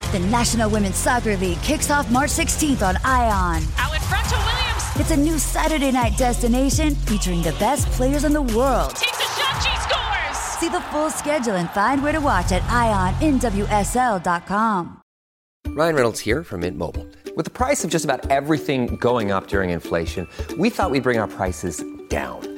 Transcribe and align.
The 0.00 0.20
National 0.20 0.70
Women's 0.70 0.96
Soccer 0.96 1.36
League 1.36 1.60
kicks 1.60 1.90
off 1.90 2.10
March 2.10 2.30
16th 2.30 2.80
on 2.82 2.96
ION. 3.04 3.62
Out 3.76 3.94
in 3.94 4.00
front 4.00 4.26
to 4.28 4.36
Williams. 4.36 4.82
It's 4.96 5.10
a 5.10 5.16
new 5.16 5.38
Saturday 5.38 5.92
night 5.92 6.16
destination 6.16 6.94
featuring 6.94 7.42
the 7.42 7.52
best 7.58 7.84
players 7.92 8.24
in 8.24 8.32
the 8.32 8.40
world. 8.40 8.90
Takes 8.96 9.18
a 9.18 9.22
shot, 9.38 9.62
she 9.62 9.76
scores. 9.82 10.38
See 10.38 10.70
the 10.70 10.80
full 10.90 11.10
schedule 11.10 11.56
and 11.56 11.68
find 11.70 12.02
where 12.02 12.12
to 12.12 12.22
watch 12.22 12.52
at 12.52 12.62
IONNWSL.com. 13.20 15.02
Ryan 15.66 15.94
Reynolds 15.94 16.20
here 16.20 16.42
from 16.42 16.60
Mint 16.60 16.78
Mobile. 16.78 17.06
With 17.36 17.44
the 17.44 17.50
price 17.50 17.84
of 17.84 17.90
just 17.90 18.06
about 18.06 18.30
everything 18.30 18.96
going 18.96 19.30
up 19.30 19.48
during 19.48 19.68
inflation, 19.70 20.26
we 20.56 20.70
thought 20.70 20.90
we'd 20.90 21.02
bring 21.02 21.18
our 21.18 21.28
prices 21.28 21.84
down. 22.08 22.57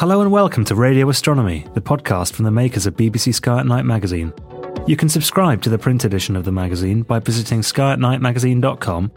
Hello 0.00 0.22
and 0.22 0.32
welcome 0.32 0.64
to 0.64 0.74
Radio 0.74 1.10
Astronomy, 1.10 1.66
the 1.74 1.80
podcast 1.82 2.32
from 2.32 2.46
the 2.46 2.50
makers 2.50 2.86
of 2.86 2.96
BBC 2.96 3.34
Sky 3.34 3.60
at 3.60 3.66
Night 3.66 3.84
magazine. 3.84 4.32
You 4.86 4.96
can 4.96 5.10
subscribe 5.10 5.60
to 5.60 5.68
the 5.68 5.76
print 5.76 6.06
edition 6.06 6.36
of 6.36 6.46
the 6.46 6.50
magazine 6.50 7.02
by 7.02 7.18
visiting 7.18 7.60
skyatnightmagazine.com 7.60 9.12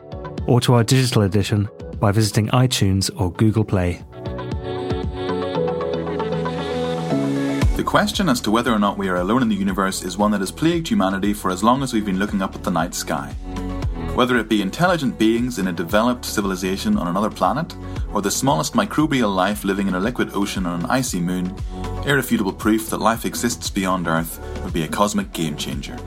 or 0.45 0.59
to 0.59 0.73
our 0.73 0.84
digital 0.84 1.22
edition 1.22 1.70
by 2.02 2.12
visiting 2.12 2.50
iTunes 2.50 3.09
or 3.16 3.31
Google 3.31 3.64
Play. 3.64 4.03
The 7.78 7.84
question 7.86 8.28
as 8.28 8.41
to 8.41 8.52
whether 8.52 8.74
or 8.74 8.80
not 8.80 8.97
we 8.97 9.07
are 9.07 9.16
alone 9.16 9.41
in 9.41 9.47
the 9.47 9.56
universe 9.56 10.03
is 10.03 10.18
one 10.18 10.31
that 10.31 10.41
has 10.41 10.52
plagued 10.52 10.90
humanity 10.90 11.34
for 11.34 11.50
as 11.50 11.63
long 11.63 11.81
as 11.81 11.94
we've 11.94 12.06
been 12.06 12.19
looking 12.19 12.41
up 12.41 12.56
at 12.56 12.63
the 12.63 12.72
night 12.72 12.94
sky. 12.94 13.34
Whether 14.16 14.38
it 14.38 14.47
be 14.47 14.62
intelligent 14.62 15.18
beings 15.18 15.57
in 15.57 15.68
a 15.68 15.74
developed 15.74 16.24
civilization 16.24 16.97
on 16.97 17.07
another 17.07 17.31
planet, 17.31 17.75
or 18.13 18.22
the 18.22 18.29
smallest 18.29 18.74
microbial 18.74 19.35
life 19.35 19.63
living 19.63 19.88
in 19.88 19.96
a 19.96 20.00
liquid 20.00 20.29
ocean 20.35 20.68
on 20.68 20.81
an 20.81 20.85
icy 20.85 21.19
moon, 21.19 21.56
irrefutable 22.06 22.53
proof 22.53 22.91
that 22.91 23.00
life 23.00 23.25
exists 23.25 23.72
beyond 23.72 24.07
Earth 24.07 24.40
would 24.63 24.72
be 24.72 24.84
a 24.84 24.88
cosmic 24.88 25.34
game 25.34 25.57
changer. 25.57 25.97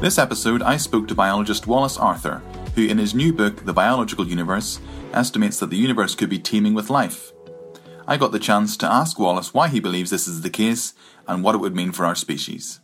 This 0.00 0.18
episode, 0.18 0.62
I 0.62 0.76
spoke 0.76 1.08
to 1.08 1.16
biologist 1.16 1.66
Wallace 1.66 1.96
Arthur, 1.96 2.40
who, 2.76 2.86
in 2.86 2.98
his 2.98 3.12
new 3.12 3.32
book, 3.32 3.64
The 3.64 3.72
Biological 3.72 4.28
Universe, 4.28 4.78
estimates 5.12 5.58
that 5.58 5.70
the 5.70 5.76
universe 5.76 6.14
could 6.14 6.30
be 6.30 6.38
teeming 6.38 6.74
with 6.74 6.90
life. 6.90 7.32
I 8.06 8.16
got 8.16 8.30
the 8.30 8.38
chance 8.38 8.76
to 8.76 8.92
ask 8.92 9.18
Wallace 9.18 9.52
why 9.52 9.66
he 9.66 9.80
believes 9.80 10.10
this 10.10 10.28
is 10.28 10.42
the 10.42 10.50
case 10.50 10.94
and 11.26 11.42
what 11.42 11.56
it 11.56 11.58
would 11.58 11.74
mean 11.74 11.90
for 11.90 12.06
our 12.06 12.14
species. 12.14 12.80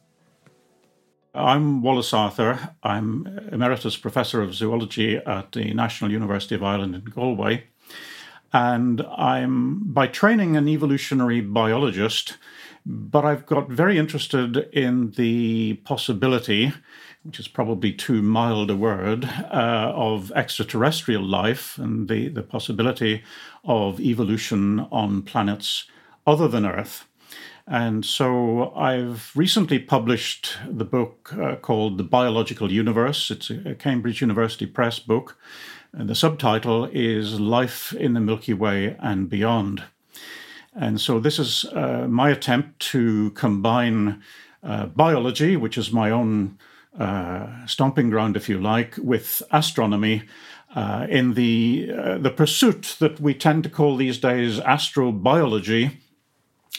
I'm 1.34 1.80
Wallace 1.80 2.12
Arthur. 2.12 2.74
I'm 2.82 3.48
Emeritus 3.52 3.96
Professor 3.96 4.42
of 4.42 4.52
Zoology 4.52 5.16
at 5.18 5.52
the 5.52 5.72
National 5.74 6.10
University 6.10 6.56
of 6.56 6.64
Ireland 6.64 6.96
in 6.96 7.04
Galway. 7.04 7.64
And 8.52 9.02
I'm 9.16 9.92
by 9.92 10.08
training 10.08 10.56
an 10.56 10.66
evolutionary 10.66 11.40
biologist, 11.40 12.36
but 12.84 13.24
I've 13.24 13.46
got 13.46 13.68
very 13.68 13.96
interested 13.96 14.56
in 14.72 15.12
the 15.12 15.74
possibility, 15.84 16.72
which 17.22 17.38
is 17.38 17.46
probably 17.46 17.92
too 17.92 18.22
mild 18.22 18.68
a 18.68 18.76
word, 18.76 19.24
uh, 19.24 19.92
of 19.94 20.32
extraterrestrial 20.32 21.22
life 21.22 21.78
and 21.78 22.08
the, 22.08 22.26
the 22.26 22.42
possibility 22.42 23.22
of 23.64 24.00
evolution 24.00 24.80
on 24.90 25.22
planets 25.22 25.84
other 26.26 26.48
than 26.48 26.66
Earth. 26.66 27.06
And 27.70 28.04
so 28.04 28.72
I've 28.74 29.30
recently 29.36 29.78
published 29.78 30.58
the 30.68 30.84
book 30.84 31.32
uh, 31.38 31.54
called 31.54 31.98
The 31.98 32.02
Biological 32.04 32.72
Universe. 32.72 33.30
It's 33.30 33.48
a 33.48 33.76
Cambridge 33.76 34.20
University 34.20 34.66
Press 34.66 34.98
book. 34.98 35.38
And 35.92 36.10
the 36.10 36.16
subtitle 36.16 36.86
is 36.86 37.38
Life 37.38 37.92
in 37.92 38.14
the 38.14 38.20
Milky 38.20 38.54
Way 38.54 38.96
and 38.98 39.30
Beyond. 39.30 39.84
And 40.74 41.00
so 41.00 41.20
this 41.20 41.38
is 41.38 41.64
uh, 41.66 42.08
my 42.08 42.30
attempt 42.30 42.80
to 42.90 43.30
combine 43.30 44.20
uh, 44.64 44.86
biology, 44.86 45.56
which 45.56 45.78
is 45.78 45.92
my 45.92 46.10
own 46.10 46.58
uh, 46.98 47.66
stomping 47.66 48.10
ground, 48.10 48.36
if 48.36 48.48
you 48.48 48.58
like, 48.58 48.96
with 48.98 49.42
astronomy. 49.52 50.24
Uh, 50.74 51.04
in 51.08 51.34
the 51.34 51.90
uh, 51.92 52.16
the 52.18 52.30
pursuit 52.30 52.94
that 53.00 53.18
we 53.18 53.34
tend 53.34 53.64
to 53.64 53.68
call 53.68 53.96
these 53.96 54.18
days 54.18 54.60
astrobiology, 54.60 55.96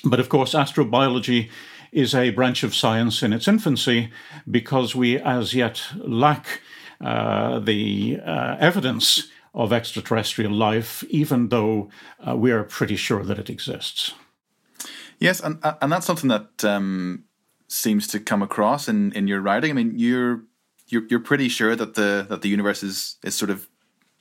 but 0.03 0.19
of 0.19 0.29
course, 0.29 0.53
astrobiology 0.53 1.50
is 1.91 2.16
a 2.16 2.29
branch 2.29 2.63
of 2.63 2.73
science 2.73 3.22
in 3.22 3.34
its 3.34 3.47
infancy 3.47 4.12
because 4.50 4.95
we 4.95 5.17
as 5.17 5.53
yet 5.53 5.84
lack 5.95 6.62
uh, 7.01 7.59
the 7.59 8.19
uh, 8.25 8.56
evidence 8.59 9.28
of 9.53 9.73
extraterrestrial 9.73 10.51
life, 10.51 11.03
even 11.09 11.50
though 11.50 11.89
uh, 12.25 12.35
we 12.35 12.51
are 12.51 12.63
pretty 12.63 12.95
sure 12.95 13.23
that 13.23 13.38
it 13.38 13.50
exists. 13.50 14.13
Yes, 15.19 15.39
and 15.39 15.59
and 15.81 15.91
that's 15.91 16.06
something 16.06 16.29
that 16.29 16.63
um, 16.63 17.25
seems 17.68 18.07
to 18.07 18.19
come 18.19 18.41
across 18.41 18.88
in, 18.88 19.12
in 19.13 19.28
your 19.28 19.41
writing. 19.41 19.72
I 19.72 19.73
mean, 19.73 19.94
you're 19.97 20.44
you're 20.88 21.03
you're 21.09 21.19
pretty 21.19 21.50
sure 21.50 21.75
that 21.75 21.95
the 21.95 22.25
that 22.29 22.41
the 22.41 22.50
universe 22.50 22.81
is 22.81 23.18
is 23.23 23.35
sort 23.35 23.51
of 23.51 23.68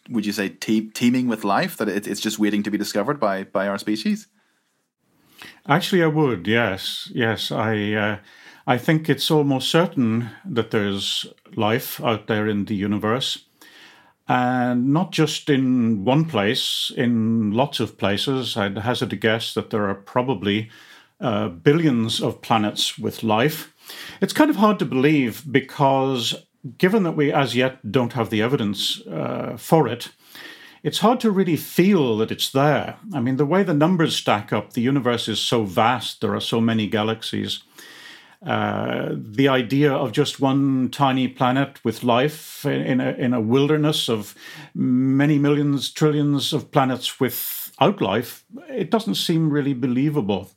would 0.08 0.26
you 0.26 0.32
say 0.32 0.48
te- 0.48 0.90
teeming 0.90 1.28
with 1.28 1.44
life 1.44 1.76
that 1.76 1.88
it, 1.88 2.06
it's 2.06 2.20
just 2.20 2.38
waiting 2.38 2.62
to 2.64 2.70
be 2.70 2.78
discovered 2.78 3.20
by 3.20 3.44
by 3.44 3.68
our 3.68 3.78
species. 3.78 4.28
Actually, 5.68 6.02
I 6.02 6.08
would. 6.08 6.46
Yes, 6.46 7.10
yes. 7.14 7.50
I 7.50 7.92
uh, 7.92 8.18
I 8.66 8.78
think 8.78 9.08
it's 9.08 9.30
almost 9.30 9.70
certain 9.70 10.30
that 10.44 10.70
there's 10.70 11.26
life 11.56 12.00
out 12.02 12.26
there 12.26 12.46
in 12.46 12.66
the 12.66 12.74
universe, 12.74 13.44
and 14.28 14.92
not 14.92 15.12
just 15.12 15.50
in 15.50 16.04
one 16.04 16.24
place. 16.24 16.92
In 16.96 17.52
lots 17.52 17.80
of 17.80 17.98
places, 17.98 18.56
I'd 18.56 18.78
hazard 18.78 19.12
a 19.12 19.16
guess 19.16 19.54
that 19.54 19.70
there 19.70 19.88
are 19.88 19.94
probably 19.94 20.70
uh, 21.20 21.48
billions 21.48 22.20
of 22.20 22.42
planets 22.42 22.98
with 22.98 23.22
life. 23.22 23.74
It's 24.20 24.32
kind 24.32 24.50
of 24.50 24.56
hard 24.56 24.78
to 24.78 24.84
believe 24.84 25.44
because, 25.50 26.34
given 26.78 27.02
that 27.02 27.16
we 27.16 27.32
as 27.32 27.54
yet 27.54 27.92
don't 27.92 28.12
have 28.12 28.30
the 28.30 28.42
evidence 28.42 29.00
uh, 29.06 29.56
for 29.58 29.88
it, 29.88 30.10
it's 30.82 30.98
hard 30.98 31.20
to 31.20 31.30
really 31.30 31.56
feel 31.56 32.16
that 32.18 32.30
it's 32.30 32.50
there. 32.50 32.96
I 33.12 33.20
mean, 33.20 33.36
the 33.36 33.46
way 33.46 33.62
the 33.62 33.74
numbers 33.74 34.16
stack 34.16 34.52
up, 34.52 34.72
the 34.72 34.80
universe 34.80 35.28
is 35.28 35.40
so 35.40 35.64
vast, 35.64 36.20
there 36.20 36.34
are 36.34 36.40
so 36.40 36.60
many 36.60 36.86
galaxies. 36.86 37.62
Uh, 38.44 39.10
the 39.12 39.48
idea 39.48 39.92
of 39.92 40.12
just 40.12 40.40
one 40.40 40.88
tiny 40.90 41.28
planet 41.28 41.78
with 41.84 42.02
life 42.02 42.64
in 42.64 42.98
a, 42.98 43.10
in 43.12 43.34
a 43.34 43.40
wilderness 43.40 44.08
of 44.08 44.34
many 44.74 45.38
millions, 45.38 45.90
trillions 45.90 46.54
of 46.54 46.70
planets 46.70 47.20
without 47.20 48.00
life, 48.00 48.44
it 48.70 48.90
doesn't 48.90 49.16
seem 49.16 49.50
really 49.50 49.74
believable. 49.74 50.50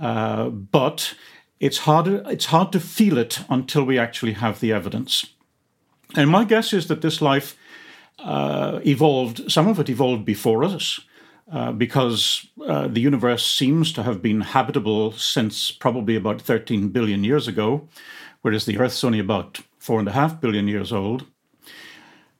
Uh, 0.00 0.48
but 0.48 1.14
it's 1.60 1.78
hard, 1.78 2.08
it's 2.08 2.46
hard 2.46 2.72
to 2.72 2.80
feel 2.80 3.18
it 3.18 3.40
until 3.48 3.84
we 3.84 3.98
actually 3.98 4.32
have 4.32 4.58
the 4.58 4.72
evidence. 4.72 5.26
And 6.16 6.28
my 6.28 6.44
guess 6.44 6.72
is 6.72 6.88
that 6.88 7.02
this 7.02 7.22
life 7.22 7.56
uh, 8.18 8.80
evolved, 8.86 9.50
some 9.50 9.68
of 9.68 9.78
it 9.78 9.88
evolved 9.88 10.24
before 10.24 10.64
us. 10.64 11.00
Uh, 11.52 11.70
because 11.70 12.48
uh, 12.66 12.88
the 12.88 13.00
universe 13.00 13.46
seems 13.46 13.92
to 13.92 14.02
have 14.02 14.20
been 14.20 14.40
habitable 14.40 15.12
since 15.12 15.70
probably 15.70 16.16
about 16.16 16.42
13 16.42 16.88
billion 16.88 17.22
years 17.22 17.46
ago, 17.46 17.88
whereas 18.42 18.66
the 18.66 18.76
Earth's 18.76 19.04
only 19.04 19.20
about 19.20 19.60
four 19.78 20.00
and 20.00 20.08
a 20.08 20.12
half 20.12 20.40
billion 20.40 20.66
years 20.66 20.92
old. 20.92 21.24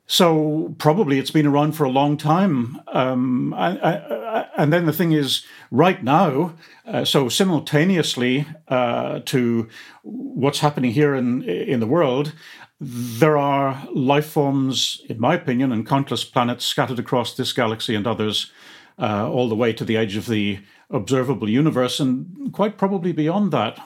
So 0.08 0.74
probably 0.78 1.18
it's 1.18 1.30
been 1.30 1.46
around 1.46 1.72
for 1.72 1.84
a 1.84 1.90
long 1.90 2.16
time. 2.16 2.80
Um, 2.88 3.54
I, 3.54 3.78
I, 3.78 4.46
and 4.56 4.72
then 4.72 4.86
the 4.86 4.92
thing 4.92 5.12
is, 5.12 5.44
right 5.70 6.02
now, 6.02 6.54
uh, 6.86 7.04
so 7.04 7.28
simultaneously 7.28 8.46
uh, 8.68 9.20
to 9.26 9.68
what's 10.02 10.60
happening 10.60 10.92
here 10.92 11.14
in 11.14 11.42
in 11.42 11.80
the 11.80 11.86
world, 11.86 12.32
there 12.80 13.38
are 13.38 13.86
life 13.92 14.26
forms, 14.26 15.00
in 15.08 15.18
my 15.18 15.34
opinion, 15.34 15.72
and 15.72 15.86
countless 15.86 16.24
planets 16.24 16.64
scattered 16.64 16.98
across 16.98 17.34
this 17.34 17.52
galaxy 17.52 17.94
and 17.94 18.06
others, 18.06 18.52
uh, 18.98 19.30
all 19.30 19.48
the 19.48 19.54
way 19.54 19.72
to 19.72 19.84
the 19.84 19.96
edge 19.96 20.16
of 20.16 20.26
the 20.26 20.58
observable 20.90 21.48
universe, 21.48 21.98
and 22.00 22.52
quite 22.52 22.76
probably 22.76 23.12
beyond 23.12 23.52
that. 23.52 23.78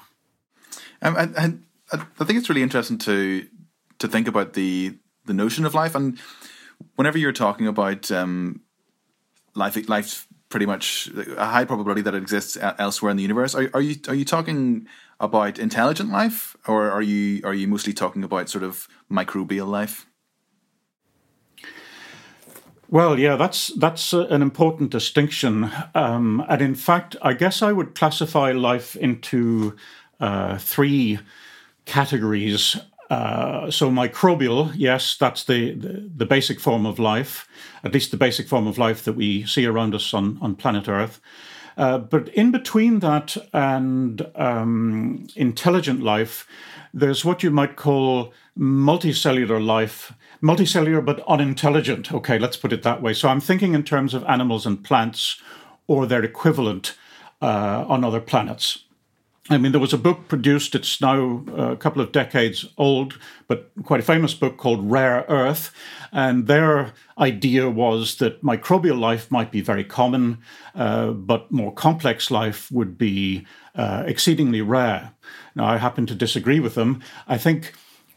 Um, 1.02 1.16
and, 1.16 1.34
and 1.36 1.64
I 1.92 2.24
think 2.24 2.38
it's 2.38 2.48
really 2.48 2.62
interesting 2.62 2.98
to 2.98 3.46
to 3.98 4.08
think 4.08 4.28
about 4.28 4.54
the 4.54 4.98
the 5.26 5.34
notion 5.34 5.64
of 5.64 5.74
life. 5.74 5.94
And 5.94 6.18
whenever 6.96 7.18
you're 7.18 7.32
talking 7.32 7.66
about 7.66 8.10
um, 8.10 8.60
life, 9.54 9.88
life's 9.88 10.26
pretty 10.48 10.66
much 10.66 11.08
a 11.36 11.46
high 11.46 11.64
probability 11.64 12.02
that 12.02 12.14
it 12.14 12.22
exists 12.22 12.58
elsewhere 12.60 13.10
in 13.10 13.16
the 13.16 13.22
universe. 13.22 13.54
Are, 13.54 13.70
are 13.72 13.80
you 13.80 13.96
are 14.08 14.14
you 14.14 14.24
talking 14.24 14.86
about 15.20 15.58
intelligent 15.58 16.10
life, 16.10 16.56
or 16.66 16.90
are 16.90 17.02
you 17.02 17.42
are 17.44 17.54
you 17.54 17.68
mostly 17.68 17.92
talking 17.92 18.24
about 18.24 18.48
sort 18.48 18.64
of 18.64 18.88
microbial 19.10 19.68
life? 19.68 20.06
Well, 22.88 23.20
yeah, 23.20 23.36
that's 23.36 23.68
that's 23.78 24.12
an 24.12 24.42
important 24.42 24.90
distinction, 24.90 25.70
um, 25.94 26.44
and 26.48 26.60
in 26.60 26.74
fact, 26.74 27.14
I 27.22 27.34
guess 27.34 27.62
I 27.62 27.70
would 27.70 27.94
classify 27.94 28.50
life 28.50 28.96
into 28.96 29.76
uh, 30.18 30.58
three 30.58 31.20
categories. 31.84 32.76
Uh, 33.08 33.70
so 33.70 33.90
microbial, 33.90 34.72
yes, 34.76 35.16
that's 35.16 35.42
the, 35.44 35.74
the, 35.74 36.08
the 36.16 36.26
basic 36.26 36.60
form 36.60 36.86
of 36.86 37.00
life, 37.00 37.48
at 37.82 37.92
least 37.92 38.12
the 38.12 38.16
basic 38.16 38.46
form 38.46 38.68
of 38.68 38.78
life 38.78 39.02
that 39.02 39.14
we 39.14 39.44
see 39.46 39.66
around 39.66 39.94
us 39.94 40.14
on 40.14 40.38
on 40.40 40.54
planet 40.54 40.88
Earth. 40.88 41.20
Uh, 41.80 41.96
but 41.96 42.28
in 42.34 42.50
between 42.50 42.98
that 42.98 43.38
and 43.54 44.30
um, 44.34 45.26
intelligent 45.34 46.02
life, 46.02 46.46
there's 46.92 47.24
what 47.24 47.42
you 47.42 47.50
might 47.50 47.76
call 47.76 48.34
multicellular 48.58 49.64
life, 49.64 50.12
multicellular 50.42 51.02
but 51.02 51.26
unintelligent. 51.26 52.12
Okay, 52.12 52.38
let's 52.38 52.58
put 52.58 52.74
it 52.74 52.82
that 52.82 53.00
way. 53.00 53.14
So 53.14 53.30
I'm 53.30 53.40
thinking 53.40 53.72
in 53.72 53.82
terms 53.82 54.12
of 54.12 54.22
animals 54.24 54.66
and 54.66 54.84
plants 54.84 55.40
or 55.86 56.04
their 56.04 56.22
equivalent 56.22 56.98
uh, 57.40 57.86
on 57.88 58.04
other 58.04 58.20
planets. 58.20 58.84
I 59.52 59.58
mean, 59.58 59.72
there 59.72 59.80
was 59.80 59.92
a 59.92 59.98
book 59.98 60.28
produced, 60.28 60.76
it's 60.76 61.00
now 61.00 61.44
a 61.56 61.74
couple 61.74 62.00
of 62.00 62.12
decades 62.12 62.66
old, 62.78 63.18
but 63.48 63.72
quite 63.82 63.98
a 63.98 64.04
famous 64.04 64.32
book 64.32 64.56
called 64.56 64.88
Rare 64.88 65.24
Earth. 65.28 65.74
And 66.12 66.46
their 66.46 66.92
idea 67.18 67.68
was 67.68 68.18
that 68.18 68.44
microbial 68.44 69.00
life 69.00 69.28
might 69.28 69.50
be 69.50 69.60
very 69.60 69.82
common, 69.82 70.38
uh, 70.76 71.10
but 71.10 71.50
more 71.50 71.74
complex 71.74 72.30
life 72.30 72.70
would 72.70 72.96
be 72.96 73.44
uh, 73.74 74.04
exceedingly 74.06 74.60
rare. 74.60 75.14
Now, 75.56 75.64
I 75.66 75.78
happen 75.78 76.06
to 76.06 76.14
disagree 76.14 76.60
with 76.60 76.76
them. 76.76 77.02
I 77.26 77.36
think 77.36 77.72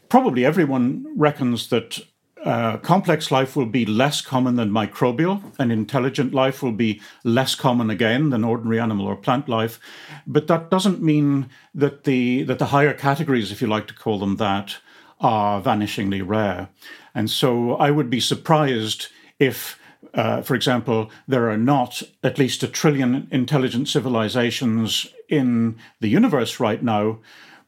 probably 0.08 0.44
everyone 0.44 1.04
reckons 1.16 1.68
that 1.70 1.98
uh, 2.44 2.76
complex 2.76 3.30
life 3.30 3.56
will 3.56 3.66
be 3.66 3.86
less 3.86 4.20
common 4.20 4.56
than 4.56 4.70
microbial, 4.70 5.42
and 5.58 5.72
intelligent 5.72 6.34
life 6.34 6.62
will 6.62 6.72
be 6.72 7.00
less 7.24 7.54
common 7.54 7.88
again 7.88 8.28
than 8.28 8.44
ordinary 8.44 8.78
animal 8.78 9.06
or 9.06 9.16
plant 9.16 9.48
life. 9.48 9.80
But 10.26 10.46
that 10.48 10.70
doesn't 10.70 11.02
mean 11.02 11.48
that 11.74 12.04
the 12.04 12.42
that 12.42 12.58
the 12.58 12.66
higher 12.66 12.92
categories, 12.92 13.50
if 13.50 13.62
you 13.62 13.66
like 13.66 13.86
to 13.86 13.94
call 13.94 14.18
them 14.18 14.36
that, 14.36 14.76
are 15.20 15.62
vanishingly 15.62 16.22
rare. 16.24 16.68
And 17.14 17.30
so 17.30 17.76
I 17.76 17.90
would 17.90 18.10
be 18.10 18.20
surprised 18.20 19.08
if, 19.38 19.80
uh, 20.12 20.42
for 20.42 20.54
example, 20.54 21.10
there 21.26 21.48
are 21.48 21.56
not 21.56 22.02
at 22.22 22.38
least 22.38 22.62
a 22.62 22.68
trillion 22.68 23.26
intelligent 23.30 23.88
civilizations 23.88 25.06
in 25.30 25.76
the 26.00 26.08
universe 26.08 26.60
right 26.60 26.82
now. 26.82 27.20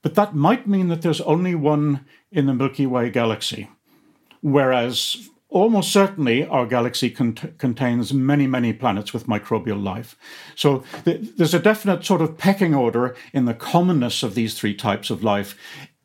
But 0.03 0.17
that 0.17 0.35
might 0.35 0.67
mean 0.67 0.89
that 0.89 1.01
there's 1.01 1.23
only 1.23 1.55
one 1.55 2.05
in 2.31 2.45
the 2.45 2.55
Milky 2.55 2.87
Way 2.87 3.09
galaxy 3.09 3.71
whereas 4.41 5.29
almost 5.49 5.93
certainly 5.93 6.45
our 6.47 6.67
galaxy 6.67 7.11
cont- 7.11 7.59
contains 7.59 8.13
many, 8.13 8.47
many 8.47 8.73
planets 8.73 9.13
with 9.13 9.27
microbial 9.27 9.83
life. 9.83 10.17
So 10.55 10.85
th- 11.05 11.37
there's 11.37 11.55
a 11.55 11.59
definite 11.59 12.05
sort 12.05 12.21
of 12.21 12.37
pecking 12.37 12.75
order 12.75 13.17
in 13.33 13.45
the 13.45 13.55
commonness 13.55 14.23
of 14.23 14.35
these 14.35 14.55
three 14.55 14.75
types 14.75 15.09
of 15.09 15.23
life. 15.23 15.57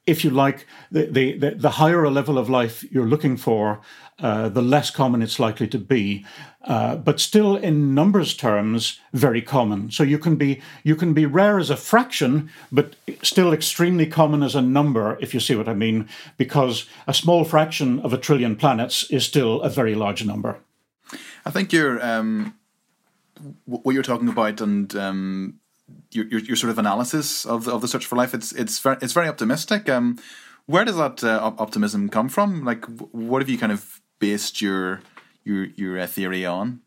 If 0.08 0.24
you 0.24 0.32
like, 0.32 0.66
the, 0.92 1.06
the, 1.06 1.54
the 1.56 1.70
higher 1.72 2.04
a 2.04 2.10
level 2.10 2.38
of 2.38 2.50
life 2.50 2.84
you're 2.92 3.06
looking 3.06 3.38
for, 3.38 3.82
uh, 4.22 4.50
the 4.50 4.62
less 4.62 4.92
common 4.92 5.22
it's 5.22 5.40
likely 5.40 5.68
to 5.68 5.80
be. 5.80 6.26
Uh, 6.64 6.96
but 6.96 7.20
still, 7.20 7.56
in 7.56 7.96
numbers 7.96 8.36
terms, 8.36 9.00
very 9.14 9.42
common. 9.42 9.90
So 9.90 10.04
you 10.04 10.20
can 10.20 10.36
be 10.36 10.62
you 10.84 10.96
can 10.96 11.14
be 11.14 11.26
rare 11.26 11.58
as 11.58 11.72
a 11.72 11.78
fraction, 11.78 12.52
but 12.72 12.96
still 13.24 13.52
extremely 13.52 14.06
common 14.06 14.44
as 14.44 14.54
a 14.54 14.62
number, 14.62 15.18
if 15.22 15.34
you 15.34 15.40
see 15.40 15.56
what 15.56 15.68
I 15.68 15.74
mean. 15.74 16.08
Because 16.38 16.88
a 17.08 17.14
small 17.14 17.44
fraction 17.46 18.00
of 18.02 18.14
a 18.14 18.18
trillion 18.18 18.56
planets 18.56 19.10
is 19.10 19.26
still 19.26 19.62
a 19.62 19.70
very 19.70 19.96
large 19.96 20.24
number. 20.24 20.60
I 21.46 21.50
think 21.50 21.74
you're 21.74 22.04
um, 22.06 22.54
what 23.66 23.94
you're 23.94 24.04
talking 24.04 24.30
about 24.30 24.62
and. 24.62 24.96
Um, 24.96 25.61
your, 26.12 26.26
your, 26.28 26.40
your, 26.42 26.56
sort 26.56 26.72
of 26.72 26.78
analysis 26.78 27.46
of 27.46 27.66
the, 27.66 27.72
of 27.72 27.82
the 27.82 27.88
search 27.88 28.06
for 28.06 28.16
life 28.16 28.34
it's 28.34 28.52
it's 28.52 28.80
very 28.80 28.98
it's 29.02 29.14
very 29.14 29.28
optimistic 29.28 29.90
um 29.90 30.18
where 30.66 30.86
does 30.86 30.98
that 30.98 31.24
uh, 31.24 31.54
optimism 31.58 32.10
come 32.10 32.30
from 32.30 32.64
like 32.64 32.86
what 33.12 33.42
have 33.42 33.50
you 33.50 33.58
kind 33.58 33.72
of 33.72 34.02
based 34.20 34.62
your 34.62 35.02
your 35.44 35.66
your 35.76 36.00
uh, 36.00 36.08
theory 36.08 36.46
on? 36.46 36.82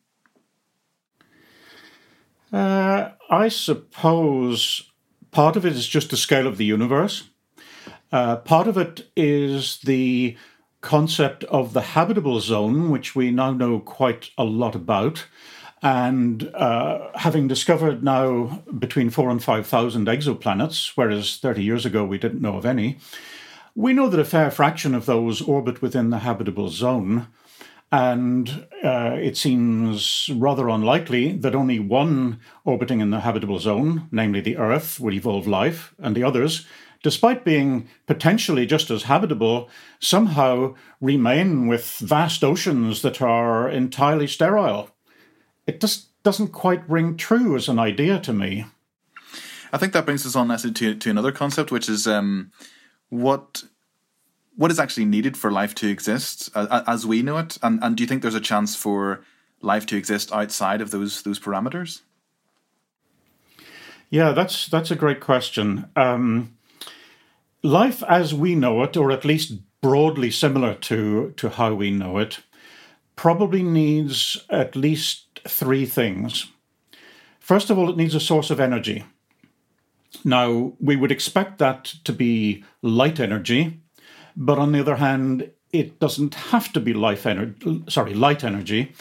Uh, 2.53 3.11
I 3.29 3.49
suppose 3.49 4.91
part 5.31 5.57
of 5.57 5.67
it 5.67 5.73
is 5.73 5.87
just 5.89 6.11
the 6.11 6.17
scale 6.17 6.47
of 6.47 6.57
the 6.57 6.65
universe. 6.65 7.29
Uh, 8.13 8.37
part 8.37 8.69
of 8.69 8.79
it 8.79 9.11
is 9.17 9.79
the 9.79 10.37
concept 10.81 11.43
of 11.45 11.73
the 11.73 11.81
habitable 11.81 12.39
zone, 12.41 12.91
which 12.91 13.17
we 13.17 13.31
now 13.31 13.53
know 13.53 13.81
quite 13.81 14.31
a 14.39 14.45
lot 14.45 14.75
about. 14.77 15.27
And 15.85 16.51
uh, 16.55 17.11
having 17.15 17.47
discovered 17.47 18.03
now 18.03 18.63
between 18.79 19.11
four 19.11 19.29
and 19.29 19.45
5,000 19.45 20.07
exoplanets, 20.07 20.93
whereas 20.95 21.37
30 21.37 21.63
years 21.63 21.85
ago 21.85 22.07
we 22.07 22.17
didn't 22.17 22.41
know 22.41 22.57
of 22.57 22.65
any, 22.65 22.97
we 23.75 23.93
know 23.93 24.09
that 24.09 24.19
a 24.19 24.25
fair 24.25 24.51
fraction 24.51 24.95
of 24.95 25.05
those 25.05 25.43
orbit 25.43 25.83
within 25.83 26.09
the 26.09 26.21
habitable 26.21 26.71
zone. 26.71 27.27
And 27.93 28.67
uh, 28.83 29.19
it 29.21 29.37
seems 29.37 30.31
rather 30.35 30.71
unlikely 30.71 31.33
that 31.33 31.55
only 31.55 31.79
one 31.79 32.41
orbiting 32.65 33.01
in 33.01 33.11
the 33.11 33.21
habitable 33.21 33.59
zone, 33.59 34.09
namely 34.11 34.41
the 34.41 34.57
Earth, 34.57 34.99
would 35.01 35.13
evolve 35.13 35.47
life, 35.47 35.95
and 35.99 36.17
the 36.17 36.25
others, 36.25 36.67
despite 37.03 37.45
being 37.45 37.89
potentially 38.07 38.65
just 38.65 38.91
as 38.91 39.03
habitable, 39.03 39.69
somehow 40.01 40.75
remain 41.03 41.67
with 41.67 41.99
vast 41.99 42.43
oceans 42.43 43.03
that 43.03 43.21
are 43.21 43.69
entirely 43.69 44.27
sterile. 44.27 44.94
It 45.67 45.81
just 45.81 46.23
doesn't 46.23 46.49
quite 46.49 46.89
ring 46.89 47.17
true 47.17 47.57
as 47.57 47.69
an 47.69 47.79
idea 47.79 48.19
to 48.21 48.33
me. 48.33 48.67
I 49.73 49.79
think 49.79 49.93
that 49.93 50.05
brings 50.05 50.25
us 50.25 50.37
on 50.37 50.49
nicely 50.49 50.73
to, 50.73 50.95
to 50.95 51.11
another 51.11 51.33
concept, 51.33 51.73
which 51.73 51.89
is 51.89 52.07
um, 52.07 52.53
what 53.09 53.65
what 54.57 54.71
is 54.71 54.79
actually 54.79 55.05
needed 55.05 55.37
for 55.37 55.51
life 55.51 55.75
to 55.75 55.89
exist 55.89 56.49
uh, 56.55 56.83
as 56.87 57.05
we 57.07 57.23
know 57.23 57.39
it? 57.39 57.59
And 57.63 57.83
and 57.83 57.97
do 57.97 58.03
you 58.03 58.07
think 58.07 58.23
there's 58.23 58.35
a 58.35 58.41
chance 58.41 58.77
for 58.77 59.25
life 59.61 59.87
to 59.87 59.97
exist 59.97 60.33
outside 60.33 60.81
of 60.81 60.91
those 60.91 61.23
those 61.23 61.41
parameters? 61.41 62.03
Yeah, 64.11 64.33
that's 64.33 64.67
that's 64.67 64.91
a 64.91 64.97
great 64.97 65.21
question. 65.21 65.87
Um, 65.97 66.57
life 67.63 68.03
as 68.05 68.33
we 68.33 68.55
know 68.55 68.83
it, 68.83 68.97
or 68.97 69.11
at 69.11 69.25
least 69.25 69.55
broadly 69.81 70.31
similar 70.31 70.75
to 70.75 71.33
to 71.37 71.49
how 71.49 71.75
we 71.75 71.91
know 71.91 72.19
it, 72.19 72.41
probably 73.17 73.63
needs 73.63 74.45
at 74.51 74.77
least 74.77 75.24
three 75.47 75.87
things. 75.87 76.51
First 77.41 77.71
of 77.71 77.79
all, 77.79 77.91
it 77.91 77.97
needs 77.97 78.15
a 78.15 78.21
source 78.21 78.51
of 78.51 78.61
energy. 78.61 79.05
Now, 80.25 80.73
we 80.81 80.97
would 80.97 81.13
expect 81.13 81.59
that 81.59 81.85
to 82.05 82.13
be 82.13 82.65
light 82.83 83.21
energy, 83.21 83.81
but 84.37 84.59
on 84.59 84.73
the 84.73 84.81
other 84.81 84.97
hand, 84.97 85.51
it 85.73 85.99
doesn't 85.99 86.35
have 86.35 86.73
to 86.73 86.81
be 86.81 86.95
life 86.95 87.27
energy. 87.27 87.83
Sorry, 87.89 88.15
light 88.15 88.45
energy. 88.45 88.95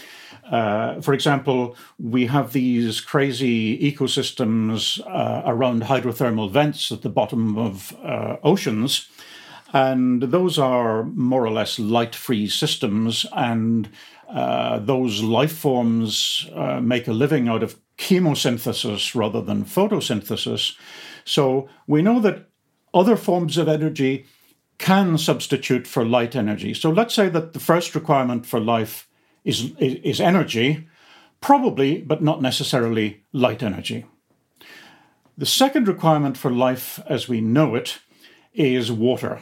Uh, 0.51 0.99
for 1.01 1.13
example, 1.13 1.77
we 1.99 2.25
have 2.25 2.51
these 2.51 2.99
crazy 2.99 3.77
ecosystems 3.79 4.99
uh, 5.07 5.43
around 5.45 5.83
hydrothermal 5.83 6.51
vents 6.51 6.91
at 6.91 7.01
the 7.01 7.09
bottom 7.09 7.57
of 7.57 7.95
uh, 8.03 8.37
oceans. 8.43 9.07
And 9.73 10.21
those 10.21 10.59
are 10.59 11.03
more 11.03 11.43
or 11.43 11.51
less 11.51 11.79
light 11.79 12.13
free 12.13 12.47
systems, 12.47 13.25
and 13.33 13.89
uh, 14.29 14.77
those 14.79 15.23
life 15.23 15.51
forms 15.51 16.47
uh, 16.53 16.79
make 16.79 17.07
a 17.07 17.13
living 17.13 17.47
out 17.47 17.63
of 17.63 17.79
chemosynthesis 17.97 19.15
rather 19.15 19.41
than 19.41 19.65
photosynthesis. 19.65 20.75
So 21.25 21.69
we 21.87 22.01
know 22.01 22.19
that 22.19 22.49
other 22.93 23.15
forms 23.15 23.57
of 23.57 23.67
energy 23.67 24.25
can 24.77 25.17
substitute 25.17 25.87
for 25.87 26.05
light 26.05 26.35
energy. 26.35 26.73
So 26.73 26.89
let's 26.89 27.15
say 27.15 27.29
that 27.29 27.53
the 27.53 27.59
first 27.59 27.95
requirement 27.95 28.45
for 28.45 28.59
life 28.59 29.07
is, 29.43 29.71
is, 29.77 29.95
is 30.03 30.21
energy, 30.21 30.87
probably, 31.41 32.01
but 32.01 32.21
not 32.21 32.41
necessarily 32.41 33.23
light 33.31 33.63
energy. 33.63 34.05
The 35.37 35.45
second 35.45 35.87
requirement 35.87 36.37
for 36.37 36.51
life 36.51 36.99
as 37.07 37.27
we 37.27 37.41
know 37.41 37.75
it 37.75 37.99
is 38.53 38.91
water. 38.91 39.41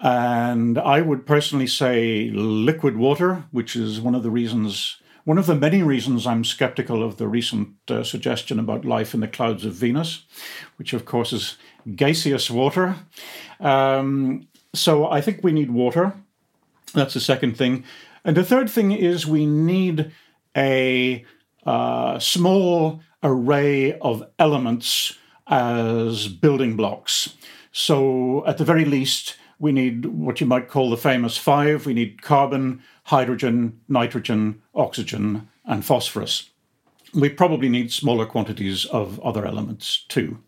And 0.00 0.78
I 0.78 1.00
would 1.00 1.26
personally 1.26 1.66
say 1.66 2.30
liquid 2.30 2.96
water, 2.96 3.44
which 3.50 3.74
is 3.74 4.00
one 4.00 4.14
of 4.14 4.22
the 4.22 4.30
reasons, 4.30 5.00
one 5.24 5.38
of 5.38 5.46
the 5.46 5.56
many 5.56 5.82
reasons 5.82 6.26
I'm 6.26 6.44
skeptical 6.44 7.02
of 7.02 7.16
the 7.16 7.26
recent 7.26 7.74
uh, 7.90 8.04
suggestion 8.04 8.58
about 8.58 8.84
life 8.84 9.12
in 9.12 9.20
the 9.20 9.28
clouds 9.28 9.64
of 9.64 9.74
Venus, 9.74 10.24
which 10.76 10.92
of 10.92 11.04
course 11.04 11.32
is 11.32 11.56
gaseous 11.96 12.50
water. 12.50 12.96
Um, 13.58 14.46
so 14.74 15.10
I 15.10 15.20
think 15.20 15.42
we 15.42 15.52
need 15.52 15.70
water. 15.70 16.14
That's 16.94 17.14
the 17.14 17.20
second 17.20 17.56
thing. 17.56 17.84
And 18.24 18.36
the 18.36 18.44
third 18.44 18.70
thing 18.70 18.92
is 18.92 19.26
we 19.26 19.46
need 19.46 20.12
a 20.56 21.24
uh, 21.66 22.18
small 22.18 23.00
array 23.22 23.98
of 23.98 24.22
elements 24.38 25.18
as 25.46 26.28
building 26.28 26.76
blocks. 26.76 27.34
So, 27.72 28.44
at 28.46 28.58
the 28.58 28.64
very 28.64 28.84
least, 28.84 29.36
we 29.58 29.72
need 29.72 30.06
what 30.06 30.40
you 30.40 30.46
might 30.46 30.68
call 30.68 30.90
the 30.90 30.96
famous 30.96 31.36
five. 31.36 31.86
We 31.86 31.94
need 31.94 32.22
carbon, 32.22 32.82
hydrogen, 33.04 33.80
nitrogen, 33.88 34.62
oxygen, 34.74 35.48
and 35.64 35.84
phosphorus. 35.84 36.50
We 37.14 37.28
probably 37.28 37.68
need 37.68 37.92
smaller 37.92 38.26
quantities 38.26 38.84
of 38.86 39.18
other 39.20 39.46
elements 39.46 40.04
too. 40.08 40.38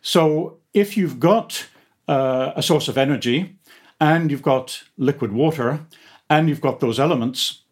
So, 0.00 0.58
if 0.72 0.96
you've 0.96 1.18
got 1.18 1.66
uh, 2.06 2.52
a 2.54 2.62
source 2.62 2.88
of 2.88 2.96
energy 2.96 3.56
and 4.00 4.30
you've 4.30 4.42
got 4.42 4.84
liquid 4.96 5.32
water 5.32 5.86
and 6.30 6.48
you've 6.48 6.60
got 6.60 6.80
those 6.80 7.00
elements, 7.00 7.62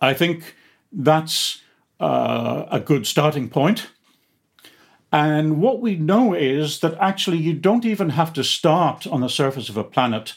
I 0.00 0.14
think 0.14 0.54
that's 0.90 1.62
uh, 2.00 2.64
a 2.70 2.80
good 2.80 3.06
starting 3.06 3.48
point. 3.48 3.88
And 5.14 5.60
what 5.60 5.80
we 5.80 5.94
know 5.94 6.34
is 6.34 6.80
that 6.80 6.98
actually 6.98 7.36
you 7.36 7.52
don't 7.52 7.84
even 7.84 8.10
have 8.10 8.32
to 8.32 8.42
start 8.42 9.06
on 9.06 9.20
the 9.20 9.28
surface 9.28 9.68
of 9.68 9.76
a 9.76 9.84
planet 9.84 10.34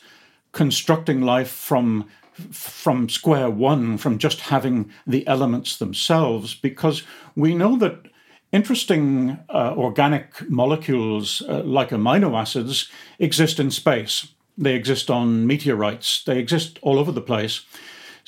constructing 0.51 1.21
life 1.21 1.49
from 1.49 2.05
from 2.51 3.09
square 3.09 3.49
one, 3.49 3.97
from 3.97 4.19
just 4.19 4.39
having 4.39 4.91
the 5.07 5.25
elements 5.25 5.77
themselves, 5.77 6.53
because 6.53 7.01
we 7.35 7.55
know 7.55 7.75
that 7.77 8.05
interesting 8.51 9.39
uh, 9.49 9.73
organic 9.75 10.47
molecules 10.47 11.41
uh, 11.49 11.63
like 11.63 11.89
amino 11.89 12.39
acids 12.39 12.87
exist 13.17 13.59
in 13.59 13.71
space. 13.71 14.27
They 14.59 14.75
exist 14.75 15.09
on 15.09 15.47
meteorites. 15.47 16.23
They 16.23 16.37
exist 16.37 16.77
all 16.83 16.99
over 16.99 17.11
the 17.11 17.21
place. 17.21 17.61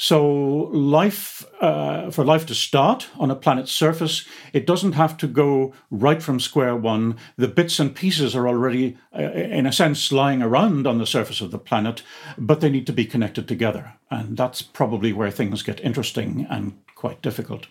So, 0.02 0.70
life 0.72 1.46
uh, 1.60 2.10
for 2.10 2.24
life 2.24 2.46
to 2.46 2.56
start 2.56 3.10
on 3.18 3.30
a 3.30 3.36
planet's 3.36 3.74
surface, 3.74 4.26
it 4.54 4.66
doesn't 4.66 4.94
have 4.94 5.18
to 5.18 5.28
go 5.28 5.74
right 5.92 6.24
from 6.24 6.40
square 6.40 6.74
one. 6.74 7.18
The 7.36 7.50
bits 7.50 7.82
and 7.82 7.94
pieces 7.94 8.34
are 8.34 8.48
already, 8.48 8.98
uh, 9.14 9.24
in 9.24 9.66
a 9.66 9.74
sense, 9.74 10.10
lying 10.14 10.42
around 10.42 10.88
on 10.88 11.00
the 11.00 11.06
surface 11.06 11.42
of 11.42 11.52
the 11.52 11.60
planet, 11.60 12.02
but 12.38 12.62
they 12.62 12.70
need 12.70 12.88
to 12.88 12.94
be 12.94 13.04
connected 13.04 13.46
together, 13.46 13.96
and 14.10 14.38
that's 14.38 14.62
probably 14.62 15.12
where 15.12 15.32
things 15.32 15.64
get 15.64 15.82
interesting 15.82 16.48
and 16.50 16.80
quite 16.96 17.22
difficult. 17.22 17.68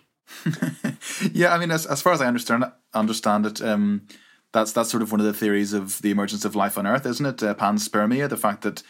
yeah, 1.33 1.55
I 1.55 1.59
mean, 1.59 1.71
as 1.71 1.87
as 1.87 2.03
far 2.03 2.13
as 2.13 2.21
I 2.21 2.27
understand 2.27 2.67
understand 2.93 3.47
it. 3.47 3.63
Um, 3.63 4.07
that's 4.53 4.73
that's 4.73 4.91
sort 4.91 5.03
of 5.03 5.13
one 5.13 5.21
of 5.21 5.27
the 5.27 5.33
theories 5.33 5.73
of 5.73 6.03
the 6.03 6.11
emergence 6.11 6.45
of 6.45 6.55
life 6.55 6.77
on 6.77 6.87
Earth, 6.87 7.07
isn't 7.07 7.25
it? 7.25 7.43
Uh, 7.43 7.55
panspermia, 7.55 8.29
the 8.29 8.37
fact 8.37 8.65
that 8.65 8.83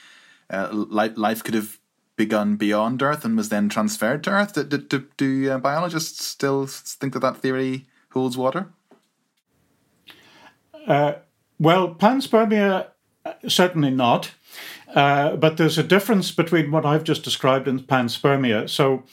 uh, 0.50 0.68
life 0.72 1.44
could 1.44 1.54
have 1.54 1.77
begun 2.18 2.56
beyond 2.56 3.00
Earth 3.00 3.24
and 3.24 3.36
was 3.36 3.48
then 3.48 3.70
transferred 3.70 4.22
to 4.24 4.30
Earth. 4.30 4.52
Do, 4.52 4.64
do, 4.64 5.06
do 5.16 5.50
uh, 5.52 5.58
biologists 5.58 6.22
still 6.26 6.66
think 6.66 7.14
that 7.14 7.20
that 7.20 7.38
theory 7.38 7.86
holds 8.10 8.36
water? 8.36 8.68
Uh, 10.86 11.14
well, 11.58 11.94
panspermia, 11.94 12.88
uh, 13.24 13.32
certainly 13.46 13.90
not. 13.90 14.32
Uh, 14.94 15.36
but 15.36 15.56
there's 15.56 15.78
a 15.78 15.82
difference 15.82 16.32
between 16.32 16.70
what 16.70 16.84
I've 16.84 17.04
just 17.04 17.22
described 17.22 17.68
and 17.68 17.86
panspermia. 17.86 18.68
So, 18.68 19.04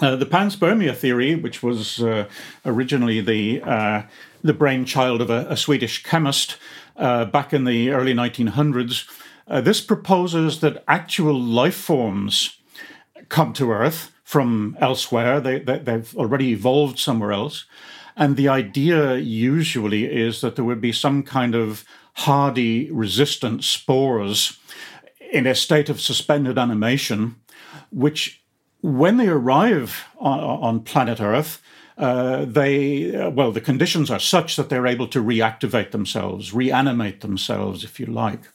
uh, 0.00 0.16
the 0.16 0.26
panspermia 0.26 0.94
theory, 0.94 1.34
which 1.34 1.62
was 1.62 2.00
uh, 2.00 2.28
originally 2.64 3.20
the 3.20 4.04
the 4.44 4.54
brainchild 4.54 5.20
of 5.20 5.30
a, 5.30 5.46
a 5.48 5.56
Swedish 5.56 6.04
chemist 6.04 6.58
back 6.96 7.52
in 7.52 7.64
the 7.64 7.90
early 7.90 8.14
1900s, 8.14 9.08
uh, 9.48 9.60
this 9.60 9.80
proposes 9.80 10.60
that 10.60 10.84
actual 10.86 11.38
life 11.38 11.74
forms 11.74 12.58
come 13.28 13.52
to 13.54 13.72
Earth 13.72 14.12
from 14.24 14.76
elsewhere. 14.80 15.40
They, 15.40 15.58
they, 15.60 15.78
they've 15.78 16.16
already 16.16 16.50
evolved 16.50 16.98
somewhere 16.98 17.32
else. 17.32 17.64
And 18.16 18.36
the 18.36 18.48
idea 18.48 19.16
usually 19.16 20.04
is 20.04 20.40
that 20.40 20.56
there 20.56 20.64
would 20.64 20.80
be 20.80 20.92
some 20.92 21.22
kind 21.22 21.54
of 21.54 21.84
hardy, 22.14 22.90
resistant 22.90 23.64
spores 23.64 24.58
in 25.32 25.46
a 25.46 25.54
state 25.54 25.88
of 25.88 26.00
suspended 26.00 26.58
animation, 26.58 27.36
which, 27.90 28.42
when 28.80 29.18
they 29.18 29.28
arrive 29.28 30.04
on, 30.18 30.40
on 30.40 30.80
planet 30.80 31.20
Earth, 31.20 31.62
uh, 31.96 32.44
they 32.44 33.14
uh, 33.14 33.28
well 33.30 33.50
the 33.50 33.60
conditions 33.60 34.08
are 34.08 34.20
such 34.20 34.54
that 34.54 34.68
they're 34.68 34.86
able 34.86 35.08
to 35.08 35.20
reactivate 35.20 35.90
themselves 35.90 36.54
reanimate 36.54 37.22
themselves 37.22 37.82
if 37.82 37.98
you 37.98 38.06
like 38.06 38.50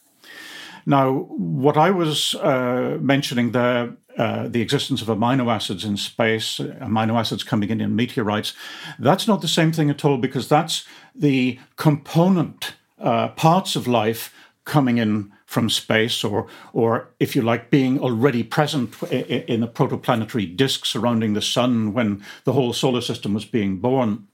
now, 0.86 1.12
what 1.12 1.76
I 1.76 1.90
was 1.90 2.34
uh, 2.34 2.98
mentioning 3.00 3.52
there, 3.52 3.96
uh, 4.18 4.48
the 4.48 4.60
existence 4.60 5.02
of 5.02 5.08
amino 5.08 5.52
acids 5.52 5.84
in 5.84 5.96
space, 5.96 6.58
amino 6.58 7.18
acids 7.18 7.42
coming 7.42 7.70
in 7.70 7.80
in 7.80 7.96
meteorites, 7.96 8.52
that's 8.98 9.26
not 9.26 9.40
the 9.40 9.48
same 9.48 9.72
thing 9.72 9.90
at 9.90 10.04
all 10.04 10.18
because 10.18 10.48
that's 10.48 10.84
the 11.14 11.58
component 11.76 12.74
uh, 13.00 13.28
parts 13.28 13.76
of 13.76 13.86
life 13.86 14.34
coming 14.64 14.98
in 14.98 15.32
from 15.46 15.70
space, 15.70 16.24
or, 16.24 16.46
or 16.72 17.08
if 17.20 17.36
you 17.36 17.42
like, 17.42 17.70
being 17.70 18.00
already 18.00 18.42
present 18.42 19.00
in 19.04 19.62
a 19.62 19.68
protoplanetary 19.68 20.56
disk 20.56 20.84
surrounding 20.84 21.34
the 21.34 21.42
sun 21.42 21.92
when 21.92 22.24
the 22.44 22.52
whole 22.52 22.72
solar 22.72 23.00
system 23.00 23.34
was 23.34 23.44
being 23.44 23.78
born. 23.78 24.26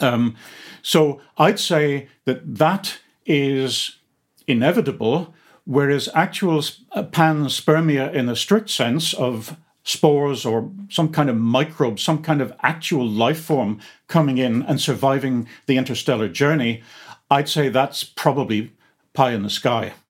Um, 0.00 0.36
so 0.82 1.20
I'd 1.38 1.58
say 1.58 2.08
that 2.24 2.56
that 2.56 2.98
is 3.24 3.98
inevitable 4.46 5.34
whereas 5.64 6.08
actual 6.14 6.58
uh, 6.92 7.02
panspermia 7.02 8.12
in 8.12 8.28
a 8.28 8.36
strict 8.36 8.70
sense 8.70 9.14
of 9.14 9.56
spores 9.84 10.44
or 10.44 10.70
some 10.88 11.08
kind 11.08 11.28
of 11.28 11.36
microbe, 11.36 11.98
some 11.98 12.22
kind 12.22 12.40
of 12.40 12.52
actual 12.62 13.06
life 13.06 13.40
form 13.40 13.80
coming 14.06 14.38
in 14.38 14.62
and 14.62 14.80
surviving 14.80 15.48
the 15.66 15.76
interstellar 15.76 16.28
journey, 16.28 16.82
I'd 17.30 17.48
say 17.48 17.68
that's 17.68 18.04
probably 18.04 18.72
pie 19.12 19.32
in 19.32 19.42
the 19.42 19.50
sky. 19.50 19.92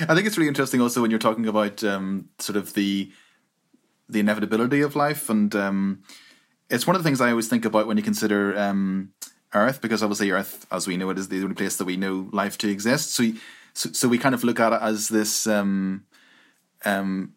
I 0.00 0.14
think 0.14 0.26
it's 0.26 0.36
really 0.36 0.48
interesting 0.48 0.80
also 0.80 1.00
when 1.00 1.10
you're 1.10 1.18
talking 1.18 1.46
about 1.46 1.82
um, 1.84 2.28
sort 2.38 2.56
of 2.56 2.74
the 2.74 3.10
the 4.08 4.20
inevitability 4.20 4.82
of 4.82 4.94
life, 4.94 5.30
and 5.30 5.54
um, 5.56 6.02
it's 6.68 6.86
one 6.86 6.94
of 6.94 7.02
the 7.02 7.08
things 7.08 7.20
I 7.20 7.30
always 7.30 7.48
think 7.48 7.64
about 7.64 7.86
when 7.86 7.96
you 7.96 8.02
consider 8.02 8.58
um, 8.58 9.12
Earth 9.54 9.80
because 9.80 10.02
obviously 10.02 10.30
Earth, 10.30 10.66
as 10.70 10.86
we 10.86 10.96
know 10.96 11.10
it, 11.10 11.18
is 11.18 11.28
the 11.28 11.42
only 11.42 11.54
place 11.54 11.76
that 11.76 11.84
we 11.84 11.96
know 11.96 12.28
life 12.32 12.56
to 12.58 12.70
exist. 12.70 13.12
So, 13.12 13.32
so, 13.74 13.90
so 13.92 14.08
we 14.08 14.18
kind 14.18 14.34
of 14.34 14.44
look 14.44 14.60
at 14.60 14.72
it 14.72 14.80
as 14.82 15.08
this 15.08 15.46
um, 15.46 16.04
um, 16.84 17.34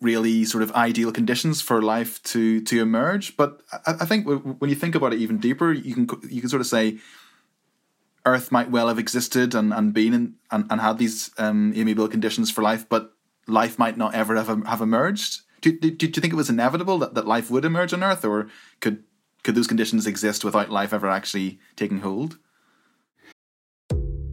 really 0.00 0.44
sort 0.44 0.62
of 0.62 0.72
ideal 0.72 1.12
conditions 1.12 1.60
for 1.60 1.82
life 1.82 2.22
to 2.24 2.60
to 2.62 2.80
emerge. 2.80 3.36
But 3.36 3.62
I, 3.86 3.96
I 4.00 4.06
think 4.06 4.26
when 4.26 4.70
you 4.70 4.76
think 4.76 4.94
about 4.94 5.12
it 5.12 5.20
even 5.20 5.38
deeper, 5.38 5.72
you 5.72 5.94
can 5.94 6.08
you 6.28 6.40
can 6.40 6.50
sort 6.50 6.60
of 6.60 6.66
say 6.66 6.98
Earth 8.24 8.52
might 8.52 8.70
well 8.70 8.88
have 8.88 8.98
existed 8.98 9.54
and, 9.54 9.72
and 9.72 9.94
been 9.94 10.12
in, 10.12 10.34
and, 10.50 10.66
and 10.70 10.80
had 10.80 10.98
these 10.98 11.30
um, 11.38 11.72
amiable 11.74 12.08
conditions 12.08 12.50
for 12.50 12.62
life, 12.62 12.88
but 12.88 13.12
life 13.46 13.78
might 13.78 13.96
not 13.96 14.14
ever 14.14 14.36
have 14.36 14.66
have 14.66 14.80
emerged. 14.80 15.40
Do, 15.60 15.78
do, 15.78 15.90
do 15.90 16.06
you 16.06 16.12
think 16.12 16.32
it 16.32 16.36
was 16.36 16.48
inevitable 16.48 16.98
that, 16.98 17.12
that 17.14 17.26
life 17.26 17.50
would 17.50 17.66
emerge 17.66 17.92
on 17.92 18.02
Earth, 18.02 18.24
or 18.24 18.48
could 18.80 19.04
could 19.42 19.54
those 19.54 19.66
conditions 19.66 20.06
exist 20.06 20.44
without 20.44 20.70
life 20.70 20.92
ever 20.92 21.08
actually 21.08 21.58
taking 21.76 22.00
hold? 22.00 22.38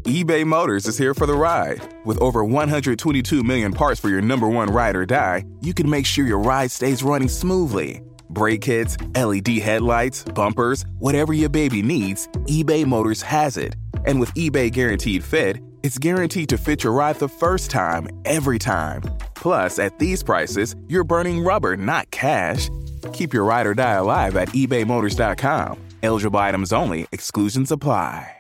eBay 0.04 0.46
Motors 0.46 0.88
is 0.88 0.98
here 0.98 1.14
for 1.14 1.26
the 1.26 1.36
ride. 1.36 1.82
With 2.06 2.18
over 2.22 2.44
122 2.44 3.44
million 3.44 3.74
parts 3.74 4.00
for 4.00 4.08
your 4.08 4.22
number 4.22 4.48
one 4.48 4.70
ride 4.70 4.96
or 4.96 5.06
die, 5.06 5.44
you 5.62 5.74
can 5.74 5.90
make 5.90 6.06
sure 6.06 6.26
your 6.26 6.40
ride 6.40 6.72
stays 6.72 7.04
running 7.04 7.28
smoothly. 7.28 8.02
Brake 8.30 8.62
kits, 8.62 8.96
LED 9.16 9.48
headlights, 9.60 10.24
bumpers, 10.24 10.86
whatever 11.00 11.34
your 11.34 11.50
baby 11.50 11.82
needs, 11.82 12.28
eBay 12.46 12.86
Motors 12.86 13.22
has 13.22 13.58
it. 13.58 13.76
And 14.06 14.20
with 14.20 14.34
eBay 14.36 14.72
Guaranteed 14.72 15.24
Fit, 15.26 15.58
It's 15.84 15.98
guaranteed 15.98 16.50
to 16.50 16.58
fit 16.58 16.84
your 16.84 16.92
ride 16.92 17.16
the 17.18 17.30
first 17.30 17.72
time, 17.72 18.10
every 18.26 18.60
time. 18.60 19.04
Plus, 19.36 19.80
at 19.80 19.98
these 20.00 20.22
prices, 20.24 20.76
you're 20.90 21.06
burning 21.06 21.44
rubber, 21.44 21.78
not 21.78 22.10
cash. 22.12 22.70
Keep 23.14 23.34
your 23.34 23.44
ride 23.44 23.68
or 23.68 23.74
die 23.74 23.94
alive 23.94 24.36
at 24.36 24.50
ebaymotors.com. 24.50 25.78
Eligible 26.04 26.40
items 26.40 26.74
only, 26.74 27.08
exclusions 27.12 27.72
apply. 27.72 28.34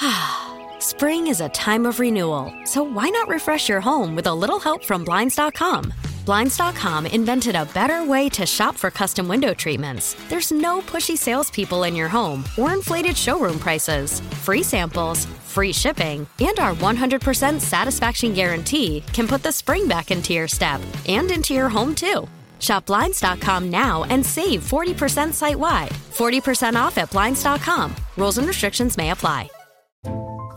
Spring 0.78 1.26
is 1.26 1.40
a 1.40 1.48
time 1.50 1.86
of 1.86 1.98
renewal, 2.00 2.52
so 2.64 2.82
why 2.82 3.08
not 3.08 3.28
refresh 3.28 3.68
your 3.68 3.80
home 3.80 4.14
with 4.14 4.26
a 4.26 4.34
little 4.34 4.60
help 4.60 4.84
from 4.84 5.04
Blinds.com? 5.04 5.92
Blinds.com 6.24 7.06
invented 7.06 7.56
a 7.56 7.64
better 7.64 8.04
way 8.04 8.28
to 8.28 8.44
shop 8.44 8.76
for 8.76 8.90
custom 8.90 9.28
window 9.28 9.54
treatments. 9.54 10.14
There's 10.28 10.52
no 10.52 10.82
pushy 10.82 11.16
salespeople 11.16 11.84
in 11.84 11.96
your 11.96 12.08
home 12.08 12.44
or 12.58 12.74
inflated 12.74 13.16
showroom 13.16 13.58
prices. 13.58 14.20
Free 14.44 14.62
samples, 14.62 15.24
free 15.24 15.72
shipping, 15.72 16.26
and 16.40 16.58
our 16.58 16.74
100% 16.74 17.60
satisfaction 17.60 18.34
guarantee 18.34 19.02
can 19.14 19.26
put 19.26 19.42
the 19.42 19.52
spring 19.52 19.88
back 19.88 20.10
into 20.10 20.34
your 20.34 20.48
step 20.48 20.82
and 21.08 21.30
into 21.30 21.54
your 21.54 21.70
home 21.70 21.94
too. 21.94 22.28
Shop 22.60 22.86
Blinds.com 22.86 23.70
now 23.70 24.04
and 24.04 24.24
save 24.24 24.62
40% 24.62 25.32
site 25.32 25.58
wide. 25.58 25.90
40% 25.90 26.74
off 26.74 26.96
at 26.98 27.10
Blinds.com. 27.10 27.94
Rules 28.16 28.38
and 28.38 28.46
restrictions 28.46 28.96
may 28.96 29.10
apply. 29.10 29.50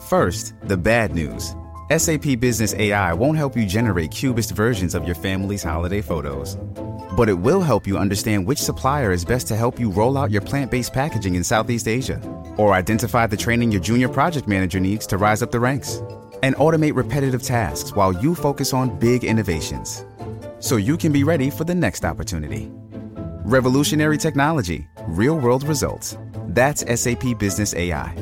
First, 0.08 0.56
the 0.64 0.78
bad 0.78 1.14
news. 1.16 1.56
SAP 1.96 2.40
Business 2.40 2.74
AI 2.74 3.14
won't 3.14 3.38
help 3.38 3.56
you 3.56 3.66
generate 3.66 4.12
cubist 4.12 4.52
versions 4.52 4.96
of 4.96 5.06
your 5.06 5.16
family's 5.16 5.64
holiday 5.64 6.02
photos. 6.02 6.58
But 7.18 7.28
it 7.28 7.34
will 7.34 7.62
help 7.62 7.86
you 7.86 7.98
understand 7.98 8.46
which 8.46 8.58
supplier 8.58 9.12
is 9.12 9.26
best 9.26 9.48
to 9.50 9.56
help 9.56 9.80
you 9.80 9.92
roll 9.92 10.18
out 10.18 10.32
your 10.32 10.42
plant 10.42 10.72
based 10.72 10.94
packaging 10.94 11.36
in 11.36 11.44
Southeast 11.44 11.88
Asia, 11.88 12.22
or 12.58 12.74
identify 12.74 13.28
the 13.28 13.36
training 13.36 13.72
your 13.72 13.82
junior 13.82 14.08
project 14.08 14.48
manager 14.48 14.80
needs 14.80 15.06
to 15.08 15.18
rise 15.18 15.44
up 15.44 15.52
the 15.52 15.60
ranks, 15.60 16.02
and 16.44 16.56
automate 16.56 16.96
repetitive 16.96 17.44
tasks 17.44 17.94
while 17.94 18.14
you 18.14 18.36
focus 18.36 18.74
on 18.74 18.98
big 18.98 19.26
innovations. 19.26 20.06
So 20.62 20.78
you 20.78 20.96
can 20.96 21.12
be 21.12 21.24
ready 21.24 21.50
for 21.50 21.64
the 21.64 21.74
next 21.74 22.06
opportunity. 22.06 22.72
Revolutionary 23.44 24.20
technology, 24.20 24.88
real 25.08 25.36
world 25.36 25.64
results. 25.64 26.18
That's 26.50 26.84
SAP 27.02 27.40
Business 27.40 27.74
AI. 27.74 28.16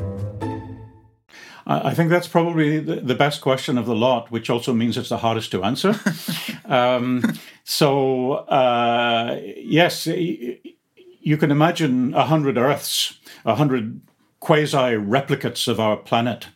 I 1.66 1.92
think 1.94 2.08
that's 2.08 2.26
probably 2.26 2.80
the 2.80 3.14
best 3.14 3.42
question 3.42 3.76
of 3.76 3.84
the 3.84 3.94
lot, 3.94 4.30
which 4.30 4.48
also 4.48 4.72
means 4.72 4.96
it's 4.96 5.10
the 5.10 5.18
hardest 5.18 5.52
to 5.52 5.62
answer. 5.62 5.94
um, 6.64 7.22
so, 7.64 8.32
uh, 8.32 9.38
yes, 9.56 10.06
you 10.06 11.36
can 11.36 11.50
imagine 11.50 12.14
a 12.14 12.24
hundred 12.24 12.56
Earths, 12.56 13.20
a 13.44 13.54
hundred 13.54 14.00
quasi 14.40 14.96
replicates 14.96 15.68
of 15.68 15.78
our 15.78 15.96
planet, 15.96 16.48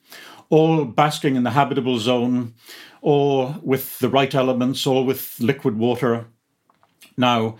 all 0.49 0.87
basking 0.87 1.37
in 1.37 1.45
the 1.45 1.51
habitable 1.51 1.99
zone, 1.99 2.55
all 3.05 3.55
with 3.63 3.99
the 3.99 4.09
right 4.09 4.35
elements, 4.35 4.87
or 4.87 5.05
with 5.05 5.39
liquid 5.39 5.77
water. 5.77 6.27
Now, 7.17 7.57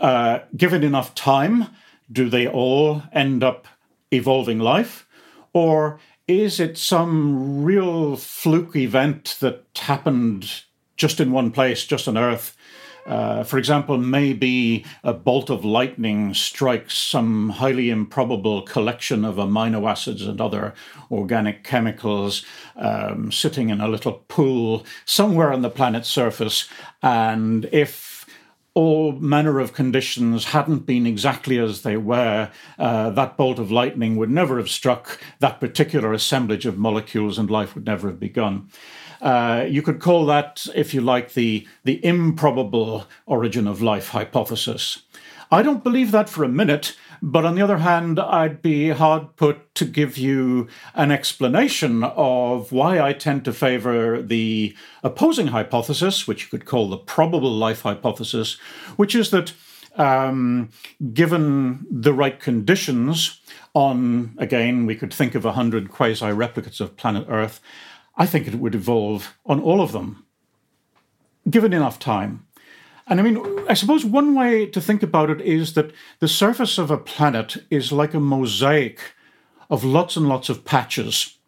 uh, 0.00 0.40
given 0.56 0.82
enough 0.82 1.14
time, 1.14 1.66
do 2.10 2.30
they 2.30 2.48
all 2.48 3.02
end 3.12 3.44
up 3.44 3.68
evolving 4.10 4.58
life? 4.58 5.06
Or 5.52 6.00
is 6.26 6.58
it 6.58 6.78
some 6.78 7.62
real 7.62 8.16
fluke 8.16 8.74
event 8.74 9.36
that 9.40 9.64
happened 9.76 10.62
just 10.96 11.20
in 11.20 11.30
one 11.30 11.50
place, 11.50 11.84
just 11.84 12.08
on 12.08 12.16
Earth? 12.16 12.55
Uh, 13.06 13.44
for 13.44 13.56
example, 13.56 13.98
maybe 13.98 14.84
a 15.04 15.12
bolt 15.12 15.48
of 15.48 15.64
lightning 15.64 16.34
strikes 16.34 16.98
some 16.98 17.50
highly 17.50 17.88
improbable 17.88 18.62
collection 18.62 19.24
of 19.24 19.36
amino 19.36 19.88
acids 19.88 20.26
and 20.26 20.40
other 20.40 20.74
organic 21.10 21.62
chemicals 21.62 22.44
um, 22.74 23.30
sitting 23.30 23.70
in 23.70 23.80
a 23.80 23.88
little 23.88 24.24
pool 24.28 24.84
somewhere 25.04 25.52
on 25.52 25.62
the 25.62 25.70
planet's 25.70 26.08
surface. 26.08 26.68
And 27.02 27.68
if 27.70 28.26
all 28.74 29.12
manner 29.12 29.58
of 29.58 29.72
conditions 29.72 30.46
hadn't 30.46 30.80
been 30.80 31.06
exactly 31.06 31.58
as 31.58 31.80
they 31.80 31.96
were, 31.96 32.50
uh, 32.78 33.08
that 33.10 33.36
bolt 33.38 33.58
of 33.58 33.70
lightning 33.70 34.16
would 34.16 34.30
never 34.30 34.58
have 34.58 34.68
struck 34.68 35.18
that 35.38 35.60
particular 35.60 36.12
assemblage 36.12 36.66
of 36.66 36.76
molecules 36.76 37.38
and 37.38 37.50
life 37.50 37.74
would 37.74 37.86
never 37.86 38.08
have 38.08 38.20
begun. 38.20 38.68
Uh, 39.26 39.66
you 39.68 39.82
could 39.82 39.98
call 39.98 40.24
that, 40.24 40.68
if 40.76 40.94
you 40.94 41.00
like, 41.00 41.32
the, 41.32 41.66
the 41.82 41.98
improbable 42.04 43.08
origin 43.26 43.66
of 43.66 43.82
life 43.82 44.10
hypothesis. 44.10 45.02
I 45.50 45.62
don't 45.64 45.82
believe 45.82 46.12
that 46.12 46.28
for 46.28 46.44
a 46.44 46.48
minute, 46.48 46.96
but 47.20 47.44
on 47.44 47.56
the 47.56 47.62
other 47.62 47.78
hand, 47.78 48.20
I'd 48.20 48.62
be 48.62 48.90
hard 48.90 49.34
put 49.34 49.74
to 49.74 49.84
give 49.84 50.16
you 50.16 50.68
an 50.94 51.10
explanation 51.10 52.04
of 52.04 52.70
why 52.70 53.00
I 53.00 53.14
tend 53.14 53.44
to 53.46 53.52
favor 53.52 54.22
the 54.22 54.76
opposing 55.02 55.48
hypothesis, 55.48 56.28
which 56.28 56.44
you 56.44 56.48
could 56.48 56.64
call 56.64 56.88
the 56.88 56.96
probable 56.96 57.50
life 57.50 57.80
hypothesis, 57.80 58.54
which 58.94 59.16
is 59.16 59.32
that 59.32 59.52
um, 59.96 60.68
given 61.12 61.84
the 61.90 62.12
right 62.12 62.38
conditions, 62.38 63.40
on 63.74 64.36
again, 64.38 64.86
we 64.86 64.94
could 64.94 65.12
think 65.12 65.34
of 65.34 65.44
a 65.44 65.52
hundred 65.52 65.90
quasi 65.90 66.26
replicates 66.26 66.80
of 66.80 66.96
planet 66.96 67.26
Earth, 67.28 67.60
I 68.16 68.26
think 68.26 68.46
it 68.46 68.54
would 68.54 68.74
evolve 68.74 69.36
on 69.44 69.60
all 69.60 69.80
of 69.80 69.92
them, 69.92 70.24
given 71.48 71.72
enough 71.72 71.98
time. 71.98 72.46
And 73.06 73.20
I 73.20 73.22
mean, 73.22 73.64
I 73.68 73.74
suppose 73.74 74.04
one 74.04 74.34
way 74.34 74.66
to 74.66 74.80
think 74.80 75.02
about 75.02 75.30
it 75.30 75.40
is 75.40 75.74
that 75.74 75.92
the 76.18 76.28
surface 76.28 76.78
of 76.78 76.90
a 76.90 76.98
planet 76.98 77.56
is 77.70 77.92
like 77.92 78.14
a 78.14 78.20
mosaic 78.20 79.00
of 79.70 79.84
lots 79.84 80.16
and 80.16 80.28
lots 80.28 80.48
of 80.48 80.64
patches, 80.64 81.38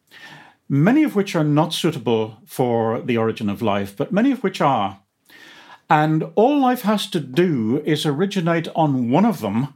many 0.69 1.03
of 1.03 1.17
which 1.17 1.35
are 1.35 1.45
not 1.45 1.73
suitable 1.73 2.37
for 2.47 3.01
the 3.01 3.17
origin 3.17 3.49
of 3.49 3.63
life, 3.63 3.97
but 3.97 4.13
many 4.13 4.31
of 4.31 4.43
which 4.43 4.61
are. 4.61 5.01
And 5.91 6.25
all 6.35 6.61
life 6.61 6.83
has 6.83 7.09
to 7.11 7.21
do 7.21 7.83
is 7.85 8.05
originate 8.05 8.69
on 8.77 9.11
one 9.11 9.25
of 9.25 9.41
them, 9.41 9.75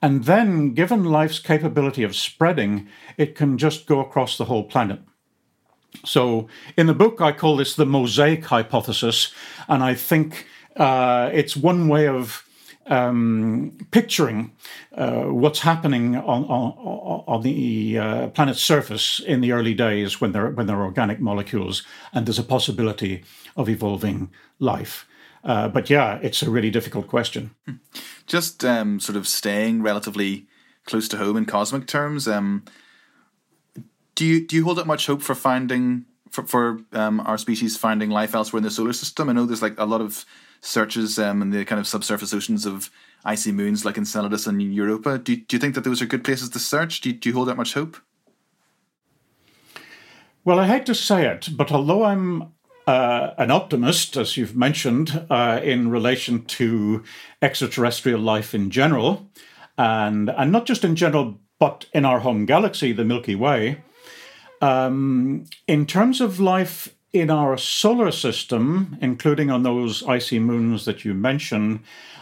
and 0.00 0.24
then, 0.24 0.74
given 0.74 1.04
life's 1.04 1.38
capability 1.38 2.02
of 2.02 2.16
spreading, 2.16 2.88
it 3.16 3.36
can 3.36 3.58
just 3.58 3.86
go 3.86 4.00
across 4.00 4.36
the 4.36 4.46
whole 4.46 4.64
planet. 4.64 5.00
So, 6.04 6.48
in 6.76 6.86
the 6.86 6.94
book, 6.94 7.20
I 7.20 7.32
call 7.32 7.56
this 7.56 7.74
the 7.74 7.86
mosaic 7.86 8.44
hypothesis, 8.44 9.32
and 9.68 9.82
I 9.82 9.94
think 9.94 10.46
uh, 10.76 11.30
it's 11.32 11.56
one 11.56 11.88
way 11.88 12.08
of 12.08 12.44
um, 12.86 13.78
picturing 13.90 14.52
uh, 14.94 15.24
what's 15.24 15.60
happening 15.60 16.16
on 16.16 16.44
on, 16.44 17.24
on 17.26 17.42
the 17.42 17.98
uh, 17.98 18.28
planet's 18.28 18.60
surface 18.60 19.20
in 19.20 19.40
the 19.40 19.52
early 19.52 19.74
days 19.74 20.20
when 20.20 20.32
there 20.32 20.50
when 20.50 20.66
there 20.66 20.76
are 20.76 20.84
organic 20.84 21.20
molecules 21.20 21.84
and 22.12 22.26
there's 22.26 22.38
a 22.38 22.44
possibility 22.44 23.24
of 23.56 23.68
evolving 23.68 24.30
life. 24.58 25.06
Uh, 25.44 25.68
but 25.68 25.90
yeah, 25.90 26.18
it's 26.22 26.42
a 26.42 26.50
really 26.50 26.70
difficult 26.70 27.08
question. 27.08 27.50
Just 28.26 28.64
um, 28.64 29.00
sort 29.00 29.16
of 29.16 29.26
staying 29.26 29.82
relatively 29.82 30.46
close 30.86 31.08
to 31.08 31.16
home 31.16 31.36
in 31.36 31.44
cosmic 31.44 31.86
terms. 31.86 32.28
Um, 32.28 32.64
do 34.14 34.24
you 34.24 34.46
do 34.46 34.56
you 34.56 34.64
hold 34.64 34.78
out 34.78 34.86
much 34.86 35.06
hope 35.06 35.22
for 35.22 35.34
finding 35.34 36.04
for, 36.30 36.44
for 36.44 36.80
um, 36.92 37.20
our 37.20 37.38
species 37.38 37.76
finding 37.76 38.10
life 38.10 38.34
elsewhere 38.34 38.58
in 38.58 38.64
the 38.64 38.70
solar 38.70 38.92
system? 38.92 39.28
I 39.28 39.32
know 39.32 39.46
there's 39.46 39.62
like 39.62 39.78
a 39.78 39.84
lot 39.84 40.00
of 40.00 40.24
searches 40.60 41.18
um, 41.18 41.42
in 41.42 41.50
the 41.50 41.64
kind 41.64 41.80
of 41.80 41.86
subsurface 41.86 42.32
oceans 42.32 42.66
of 42.66 42.90
icy 43.24 43.52
moons 43.52 43.84
like 43.84 43.98
Enceladus 43.98 44.46
and 44.46 44.62
Europa. 44.62 45.18
Do, 45.18 45.36
do 45.36 45.56
you 45.56 45.60
think 45.60 45.74
that 45.74 45.84
those 45.84 46.00
are 46.00 46.06
good 46.06 46.24
places 46.24 46.50
to 46.50 46.58
search? 46.58 47.00
Do 47.00 47.10
you, 47.10 47.16
do 47.16 47.28
you 47.28 47.34
hold 47.34 47.50
out 47.50 47.56
much 47.56 47.74
hope? 47.74 47.96
Well, 50.44 50.58
I 50.58 50.66
hate 50.66 50.86
to 50.86 50.94
say 50.94 51.26
it, 51.26 51.50
but 51.52 51.70
although 51.70 52.04
I'm 52.04 52.52
uh, 52.86 53.30
an 53.38 53.50
optimist, 53.50 54.16
as 54.16 54.36
you've 54.36 54.56
mentioned, 54.56 55.24
uh, 55.30 55.60
in 55.62 55.88
relation 55.88 56.44
to 56.46 57.04
extraterrestrial 57.40 58.20
life 58.20 58.54
in 58.54 58.70
general, 58.70 59.28
and 59.78 60.30
and 60.30 60.50
not 60.50 60.66
just 60.66 60.84
in 60.84 60.96
general, 60.96 61.38
but 61.58 61.86
in 61.92 62.04
our 62.04 62.20
home 62.20 62.44
galaxy, 62.44 62.92
the 62.92 63.04
Milky 63.04 63.36
Way. 63.36 63.82
Um, 64.62 65.44
in 65.66 65.86
terms 65.86 66.20
of 66.20 66.40
life 66.40 66.94
in 67.12 67.30
our 67.30 67.58
solar 67.58 68.12
system, 68.12 68.96
including 69.02 69.50
on 69.50 69.64
those 69.64 70.02
icy 70.04 70.38
moons 70.38 70.84
that 70.84 71.04
you 71.04 71.12
mentioned, 71.12 71.80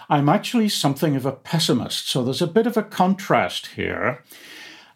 I'm 0.09 0.29
actually 0.29 0.71
something 0.71 1.15
of 1.15 1.27
a 1.27 1.33
pessimist. 1.33 2.09
So 2.09 2.25
there's 2.25 2.43
a 2.43 2.47
bit 2.49 2.67
of 2.67 2.77
a 2.77 2.83
contrast 2.83 3.69
here. 3.77 4.25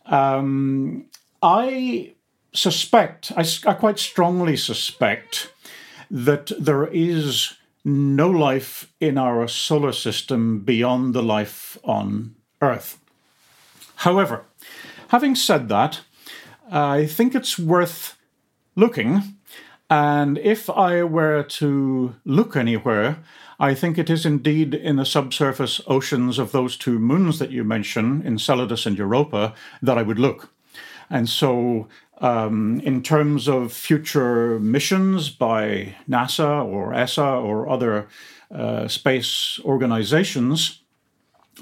Um, 0.07 1.05
I 1.43 2.15
suspect, 2.53 3.31
I, 3.37 3.45
I 3.67 3.75
quite 3.75 3.99
strongly 3.99 4.57
suspect, 4.57 5.53
that 6.11 6.51
there 6.59 6.87
is 6.87 7.55
no 7.85 8.31
life 8.31 8.91
in 9.01 9.19
our 9.19 9.47
solar 9.47 9.93
system 9.93 10.61
beyond 10.61 11.15
the 11.15 11.23
life 11.23 11.79
on 11.85 12.35
Earth. 12.61 12.99
However, 13.97 14.45
having 15.09 15.37
said 15.37 15.69
that, 15.69 16.01
I 16.71 17.07
think 17.07 17.35
it's 17.35 17.59
worth 17.59 18.17
looking 18.75 19.35
and 19.91 20.39
if 20.39 20.71
I 20.71 21.03
were 21.03 21.43
to 21.43 22.15
look 22.25 22.57
anywhere, 22.57 23.19
I 23.61 23.75
think 23.75 23.99
it 23.99 24.11
is 24.11 24.27
indeed 24.27 24.75
in 24.75 24.97
the 24.97 25.05
subsurface 25.05 25.81
oceans 25.87 26.39
of 26.39 26.53
those 26.53 26.77
two 26.77 26.99
moons 26.99 27.39
that 27.39 27.51
you 27.51 27.65
mention, 27.65 28.27
Enceladus 28.27 28.87
and 28.87 28.97
Europa, 28.97 29.55
that 29.83 29.99
I 29.99 30.03
would 30.03 30.19
look. 30.19 30.51
And 31.11 31.29
so 31.29 31.87
um, 32.19 32.81
in 32.81 33.03
terms 33.03 33.47
of 33.47 33.73
future 33.73 34.59
missions 34.59 35.29
by 35.29 35.95
NASA 36.09 36.65
or 36.65 36.95
ESA 36.95 37.23
or 37.23 37.69
other 37.69 38.09
uh, 38.51 38.89
space 38.89 39.61
organizations, 39.65 40.81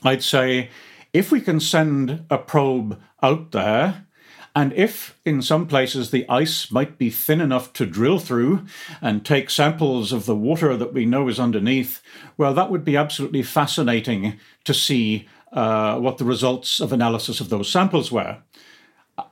I'd 0.04 0.22
say 0.22 0.70
if 1.12 1.32
we 1.32 1.40
can 1.40 1.58
send 1.60 2.24
a 2.30 2.38
probe 2.38 3.00
out 3.22 3.50
there, 3.50 4.06
and 4.54 4.72
if 4.74 5.18
in 5.24 5.40
some 5.40 5.66
places 5.66 6.10
the 6.10 6.28
ice 6.28 6.70
might 6.70 6.98
be 6.98 7.08
thin 7.08 7.40
enough 7.40 7.72
to 7.74 7.86
drill 7.86 8.18
through 8.18 8.66
and 9.00 9.24
take 9.24 9.48
samples 9.48 10.12
of 10.12 10.26
the 10.26 10.36
water 10.36 10.76
that 10.76 10.92
we 10.92 11.06
know 11.06 11.28
is 11.28 11.40
underneath, 11.40 12.02
well, 12.36 12.52
that 12.52 12.70
would 12.70 12.84
be 12.84 12.96
absolutely 12.96 13.42
fascinating 13.42 14.38
to 14.64 14.74
see 14.74 15.26
uh, 15.52 15.98
what 15.98 16.18
the 16.18 16.24
results 16.24 16.80
of 16.80 16.92
analysis 16.92 17.40
of 17.40 17.48
those 17.48 17.70
samples 17.70 18.12
were. 18.12 18.38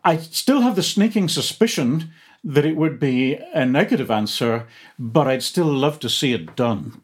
I 0.05 0.17
still 0.19 0.63
have 0.63 0.77
the 0.77 0.83
sneaking 0.83 1.29
suspicion 1.29 2.11
that 2.43 2.65
it 2.65 2.77
would 2.77 2.99
be 2.99 3.35
a 3.53 3.67
negative 3.67 4.11
answer, 4.11 4.67
but 4.99 5.27
I'd 5.27 5.43
still 5.43 5.67
love 5.67 5.99
to 6.01 6.09
see 6.09 6.33
it 6.33 6.57
done. 6.57 7.03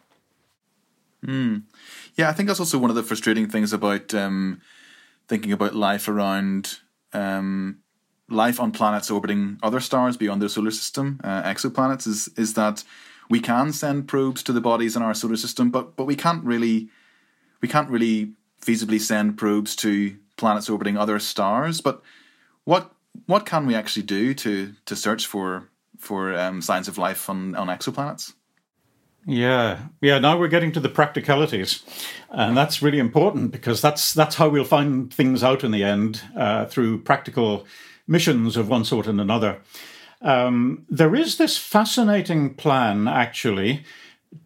Mm. 1.25 1.65
Yeah, 2.15 2.31
I 2.31 2.33
think 2.33 2.47
that's 2.47 2.61
also 2.61 2.79
one 2.79 2.91
of 2.91 2.97
the 2.97 3.03
frustrating 3.03 3.49
things 3.49 3.73
about 3.73 4.15
um, 4.15 4.63
thinking 5.29 5.53
about 5.53 5.75
life 5.75 6.09
around 6.09 6.79
um, 7.13 7.79
life 8.29 8.61
on 8.61 8.73
planets 8.73 9.11
orbiting 9.11 9.59
other 9.63 9.81
stars 9.81 10.17
beyond 10.17 10.43
their 10.43 10.49
solar 10.49 10.71
system, 10.71 11.21
uh, 11.23 11.43
exoplanets, 11.43 12.07
is 12.07 12.29
is 12.37 12.55
that 12.55 12.85
we 13.29 13.41
can 13.41 13.73
send 13.73 14.09
probes 14.09 14.43
to 14.45 14.53
the 14.53 14.61
bodies 14.61 14.97
in 14.97 15.03
our 15.03 15.15
solar 15.15 15.37
system, 15.37 15.71
but 15.71 15.97
but 15.97 16.05
we 16.05 16.17
can't 16.17 16.45
really 16.45 16.89
we 17.61 17.69
can't 17.69 17.91
really 17.91 18.33
feasibly 18.61 19.01
send 19.01 19.37
probes 19.39 19.77
to 19.77 20.17
planets 20.37 20.69
orbiting 20.69 20.97
other 20.97 21.19
stars. 21.19 21.81
But 21.81 22.03
what 22.65 22.93
what 23.27 23.47
can 23.47 23.67
we 23.67 23.75
actually 23.75 24.03
do 24.03 24.35
to 24.35 24.75
to 24.85 24.97
search 24.97 25.27
for 25.27 25.69
for 25.99 26.37
um, 26.39 26.61
signs 26.63 26.89
of 26.89 26.99
life 26.99 27.31
on 27.31 27.55
on 27.55 27.69
exoplanets? 27.69 28.35
Yeah, 29.29 29.81
yeah. 30.01 30.21
Now 30.21 30.39
we're 30.39 30.49
getting 30.49 30.71
to 30.73 30.81
the 30.81 30.89
practicalities, 30.89 31.83
and 32.31 32.57
that's 32.57 32.81
really 32.81 33.01
important 33.01 33.51
because 33.51 33.81
that's 33.81 34.15
that's 34.15 34.37
how 34.37 34.49
we'll 34.49 34.65
find 34.65 35.13
things 35.13 35.43
out 35.43 35.65
in 35.65 35.73
the 35.73 35.83
end 35.83 36.23
uh, 36.37 36.67
through 36.67 37.03
practical 37.03 37.67
missions 38.07 38.57
of 38.57 38.69
one 38.69 38.85
sort 38.85 39.07
and 39.07 39.21
another. 39.21 39.61
Um, 40.23 40.87
there 40.89 41.15
is 41.15 41.37
this 41.37 41.59
fascinating 41.59 42.55
plan, 42.55 43.07
actually, 43.07 43.85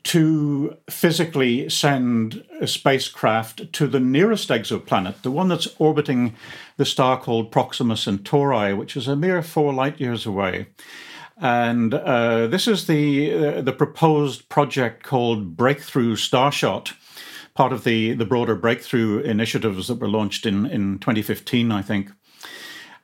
to 0.03 0.77
physically 0.89 1.69
send 1.69 2.45
a 2.61 2.67
spacecraft 2.67 3.73
to 3.73 3.87
the 3.87 4.01
nearest 4.01 4.49
exoplanet, 4.49 5.23
the 5.23 5.31
one 5.31 5.49
that's 5.49 5.69
orbiting 5.79 6.35
the 6.77 6.85
star 6.85 7.19
called 7.21 7.53
Proxima 7.53 7.97
Centauri, 7.97 8.75
which 8.75 8.97
is 8.97 9.09
a 9.09 9.17
mere 9.17 9.43
four 9.43 9.73
light 9.73 10.01
years 10.01 10.27
away. 10.27 10.69
And 11.41 11.95
uh, 11.95 12.47
this 12.49 12.69
is 12.69 12.87
the 12.87 13.33
uh, 13.33 13.63
the 13.63 13.73
proposed 13.73 14.49
project 14.51 15.03
called 15.03 15.57
Breakthrough 15.57 16.17
Starshot, 16.17 16.93
part 17.55 17.73
of 17.73 17.85
the 17.85 18.13
the 18.13 18.27
broader 18.27 18.55
breakthrough 18.55 19.21
initiatives 19.21 19.89
that 19.89 20.01
were 20.01 20.09
launched 20.09 20.45
in 20.45 20.67
in 20.67 20.99
2015, 20.99 21.73
I 21.73 21.81
think. 21.81 22.11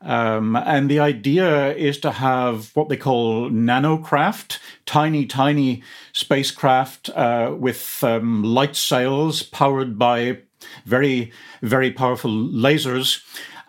Um, 0.03 0.57
and 0.57 0.91
the 0.91 1.01
idea 1.01 1.75
is 1.75 1.99
to 1.99 2.11
have 2.13 2.71
what 2.75 2.89
they 2.89 2.97
call 2.97 3.51
nanocraft, 3.51 4.59
tiny, 4.85 5.27
tiny 5.27 5.83
spacecraft 6.13 7.11
uh, 7.11 7.55
with 7.59 8.05
um, 8.05 8.43
light 8.43 8.77
sails 8.77 9.43
powered 9.43 9.99
by 9.99 10.39
very, 10.85 11.33
very 11.63 11.91
powerful 11.91 12.31
lasers. 12.31 13.23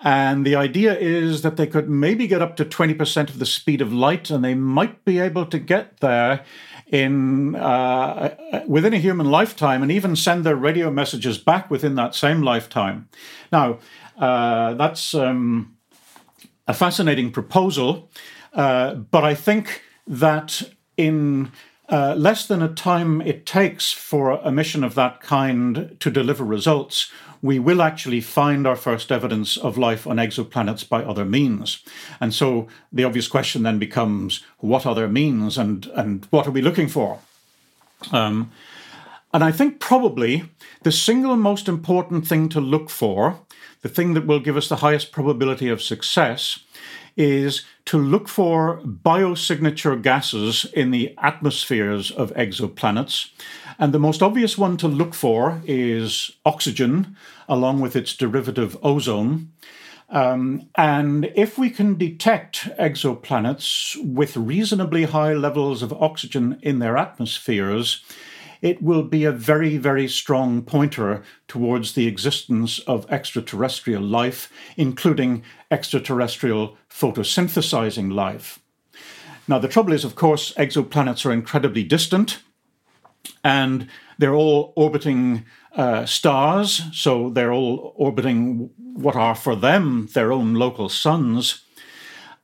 And 0.03 0.45
the 0.45 0.55
idea 0.55 0.95
is 0.95 1.41
that 1.41 1.57
they 1.57 1.65
could 1.65 1.89
maybe 1.89 2.27
get 2.27 2.41
up 2.41 2.55
to 2.57 2.65
20% 2.65 3.29
of 3.29 3.39
the 3.39 3.45
speed 3.45 3.81
of 3.81 3.91
light, 3.91 4.29
and 4.29 4.43
they 4.43 4.53
might 4.53 5.03
be 5.05 5.17
able 5.17 5.45
to 5.47 5.57
get 5.57 6.01
there 6.01 6.45
in 6.87 7.55
uh, 7.55 8.63
within 8.67 8.93
a 8.93 8.97
human 8.97 9.29
lifetime 9.29 9.81
and 9.81 9.91
even 9.91 10.15
send 10.15 10.45
their 10.45 10.55
radio 10.55 10.89
messages 10.91 11.37
back 11.37 11.69
within 11.69 11.95
that 11.95 12.15
same 12.15 12.41
lifetime. 12.41 13.09
Now, 13.51 13.79
uh, 14.19 14.75
that's. 14.75 15.13
Um, 15.13 15.76
a 16.67 16.73
fascinating 16.73 17.31
proposal, 17.31 18.09
uh, 18.53 18.95
but 18.95 19.23
I 19.23 19.35
think 19.35 19.81
that 20.05 20.61
in 20.97 21.51
uh, 21.89 22.15
less 22.17 22.45
than 22.47 22.61
a 22.61 22.73
time 22.73 23.21
it 23.21 23.45
takes 23.45 23.91
for 23.91 24.31
a 24.31 24.51
mission 24.51 24.83
of 24.83 24.95
that 24.95 25.21
kind 25.21 25.95
to 25.99 26.11
deliver 26.11 26.43
results, 26.43 27.11
we 27.41 27.59
will 27.59 27.81
actually 27.81 28.19
find 28.19 28.65
our 28.67 28.75
first 28.75 29.11
evidence 29.11 29.57
of 29.57 29.77
life 29.77 30.07
on 30.07 30.17
exoplanets 30.17 30.87
by 30.87 31.03
other 31.03 31.23
means. 31.23 31.83
And 32.19 32.33
so 32.33 32.67
the 32.91 33.03
obvious 33.03 33.27
question 33.27 33.63
then 33.63 33.79
becomes 33.79 34.43
what 34.57 34.85
other 34.85 35.07
means 35.07 35.57
and, 35.57 35.85
and 35.93 36.25
what 36.29 36.47
are 36.47 36.51
we 36.51 36.61
looking 36.61 36.87
for? 36.87 37.19
Um, 38.11 38.51
and 39.33 39.43
I 39.43 39.51
think 39.51 39.79
probably 39.79 40.49
the 40.83 40.91
single 40.91 41.35
most 41.35 41.67
important 41.67 42.27
thing 42.27 42.49
to 42.49 42.61
look 42.61 42.89
for 42.89 43.39
the 43.81 43.89
thing 43.89 44.13
that 44.13 44.25
will 44.25 44.39
give 44.39 44.57
us 44.57 44.69
the 44.69 44.77
highest 44.77 45.11
probability 45.11 45.69
of 45.69 45.81
success 45.81 46.59
is 47.15 47.63
to 47.85 47.97
look 47.97 48.27
for 48.27 48.79
biosignature 48.81 50.01
gases 50.01 50.65
in 50.73 50.91
the 50.91 51.15
atmospheres 51.17 52.11
of 52.11 52.31
exoplanets. 52.33 53.31
And 53.79 53.93
the 53.93 53.99
most 53.99 54.21
obvious 54.21 54.57
one 54.57 54.77
to 54.77 54.87
look 54.87 55.13
for 55.13 55.61
is 55.65 56.31
oxygen, 56.45 57.17
along 57.47 57.81
with 57.81 57.95
its 57.95 58.15
derivative 58.15 58.77
ozone. 58.83 59.51
Um, 60.09 60.69
and 60.75 61.31
if 61.35 61.57
we 61.57 61.69
can 61.69 61.95
detect 61.95 62.69
exoplanets 62.79 63.95
with 64.03 64.37
reasonably 64.37 65.03
high 65.03 65.33
levels 65.33 65.81
of 65.83 65.91
oxygen 65.93 66.59
in 66.61 66.79
their 66.79 66.97
atmospheres, 66.97 68.03
it 68.61 68.81
will 68.81 69.03
be 69.03 69.23
a 69.23 69.31
very, 69.31 69.77
very 69.77 70.07
strong 70.07 70.61
pointer 70.61 71.23
towards 71.47 71.93
the 71.93 72.07
existence 72.07 72.79
of 72.79 73.09
extraterrestrial 73.09 74.01
life, 74.01 74.51
including 74.75 75.43
extraterrestrial 75.71 76.77
photosynthesizing 76.89 78.13
life. 78.13 78.59
Now, 79.47 79.59
the 79.59 79.67
trouble 79.67 79.93
is, 79.93 80.03
of 80.03 80.15
course, 80.15 80.53
exoplanets 80.53 81.25
are 81.25 81.31
incredibly 81.31 81.83
distant 81.83 82.39
and 83.43 83.87
they're 84.17 84.35
all 84.35 84.73
orbiting 84.75 85.45
uh, 85.75 86.05
stars, 86.05 86.81
so 86.91 87.29
they're 87.29 87.53
all 87.53 87.93
orbiting 87.95 88.71
what 88.77 89.15
are 89.15 89.35
for 89.35 89.55
them 89.55 90.09
their 90.13 90.31
own 90.31 90.55
local 90.55 90.89
suns. 90.89 91.63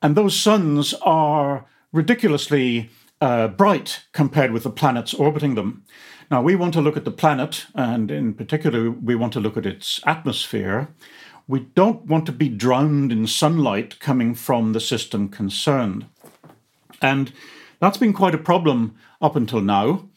And 0.02 0.16
those 0.16 0.40
suns 0.40 0.94
are 1.02 1.66
ridiculously 1.92 2.90
uh, 3.24 3.48
bright 3.48 4.04
compared 4.12 4.52
with 4.52 4.64
the 4.64 4.70
planets 4.70 5.14
orbiting 5.14 5.56
them. 5.56 5.86
Now, 6.30 6.42
we 6.42 6.56
want 6.58 6.74
to 6.74 6.82
look 6.82 6.98
at 6.98 7.06
the 7.06 7.12
planet, 7.12 7.68
and 7.74 8.12
in 8.12 8.34
particular, 8.34 8.92
we 8.92 9.16
want 9.16 9.32
to 9.34 9.40
look 9.40 9.56
at 9.56 9.66
its 9.66 10.02
atmosphere. 10.06 10.90
We 11.48 11.62
don't 11.74 12.06
want 12.06 12.26
to 12.26 12.34
be 12.34 12.50
drowned 12.50 13.14
in 13.14 13.28
sunlight 13.28 14.02
coming 14.02 14.36
from 14.36 14.74
the 14.74 14.82
system 14.82 15.30
concerned. 15.30 16.06
And 17.02 17.32
that's 17.80 17.98
been 17.98 18.12
quite 18.12 18.36
a 18.36 18.50
problem 18.50 18.96
up 19.22 19.38
until 19.38 19.62
now. 19.62 20.10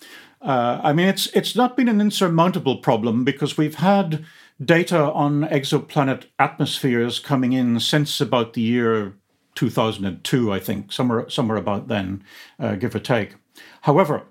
Uh, 0.43 0.81
I 0.83 0.93
mean, 0.93 1.07
it's 1.07 1.29
it's 1.29 1.55
not 1.55 1.77
been 1.77 1.89
an 1.89 2.01
insurmountable 2.01 2.79
problem 2.79 3.25
because 3.25 3.57
we've 3.57 3.77
had 3.77 4.25
data 4.65 5.13
on 5.13 5.43
exoplanet 5.43 6.25
atmospheres 6.41 7.21
coming 7.21 7.53
in 7.53 7.79
since 7.79 8.21
about 8.21 8.55
the 8.55 8.63
year 8.63 9.15
2002, 9.57 10.53
I 10.53 10.61
think, 10.61 10.93
somewhere, 10.93 11.29
somewhere 11.29 11.59
about 11.59 11.89
then, 11.89 12.23
uh, 12.61 12.77
give 12.77 12.95
or 12.95 13.01
take. 13.01 13.35
However, 13.83 14.23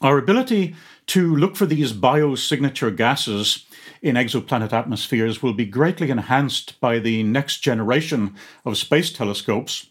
our 0.00 0.18
ability 0.18 0.74
to 1.06 1.36
look 1.36 1.56
for 1.56 1.66
these 1.66 1.92
biosignature 1.92 2.96
gases 2.96 3.66
in 4.02 4.16
exoplanet 4.16 4.72
atmospheres 4.72 5.42
will 5.42 5.52
be 5.52 5.64
greatly 5.64 6.10
enhanced 6.10 6.80
by 6.80 6.98
the 6.98 7.22
next 7.22 7.58
generation 7.58 8.34
of 8.64 8.76
space 8.78 9.12
telescopes, 9.12 9.90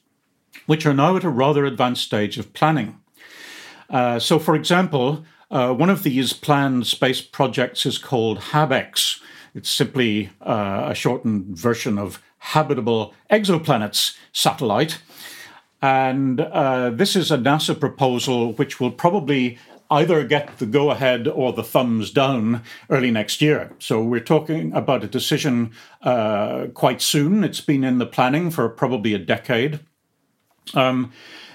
which 0.65 0.85
are 0.85 0.93
now 0.93 1.15
at 1.15 1.23
a 1.23 1.29
rather 1.29 1.65
advanced 1.65 2.03
stage 2.03 2.37
of 2.37 2.53
planning. 2.53 2.99
Uh, 3.89 4.19
so, 4.19 4.39
for 4.39 4.55
example, 4.55 5.23
uh, 5.51 5.73
one 5.73 5.89
of 5.89 6.03
these 6.03 6.33
planned 6.33 6.87
space 6.87 7.21
projects 7.21 7.85
is 7.85 7.97
called 7.97 8.39
HabEx. 8.39 9.21
It's 9.53 9.69
simply 9.69 10.31
uh, 10.41 10.87
a 10.89 10.95
shortened 10.95 11.57
version 11.57 11.97
of 11.97 12.21
Habitable 12.53 13.13
Exoplanets 13.31 14.17
satellite. 14.31 14.99
And 15.81 16.41
uh, 16.41 16.89
this 16.91 17.15
is 17.15 17.31
a 17.31 17.37
NASA 17.37 17.79
proposal 17.79 18.53
which 18.53 18.79
will 18.79 18.91
probably 18.91 19.57
either 19.91 20.23
get 20.23 20.57
the 20.57 20.65
go 20.65 20.89
ahead 20.89 21.27
or 21.27 21.53
the 21.53 21.63
thumbs 21.63 22.11
down 22.11 22.63
early 22.89 23.11
next 23.11 23.41
year. 23.41 23.71
So 23.79 24.03
we're 24.03 24.19
talking 24.19 24.73
about 24.73 25.03
a 25.03 25.07
decision 25.07 25.71
uh, 26.01 26.67
quite 26.73 27.01
soon. 27.01 27.43
It's 27.43 27.61
been 27.61 27.83
in 27.83 27.99
the 27.99 28.05
planning 28.05 28.51
for 28.51 28.67
probably 28.69 29.13
a 29.13 29.19
decade. 29.19 29.79
Um, 30.73 31.11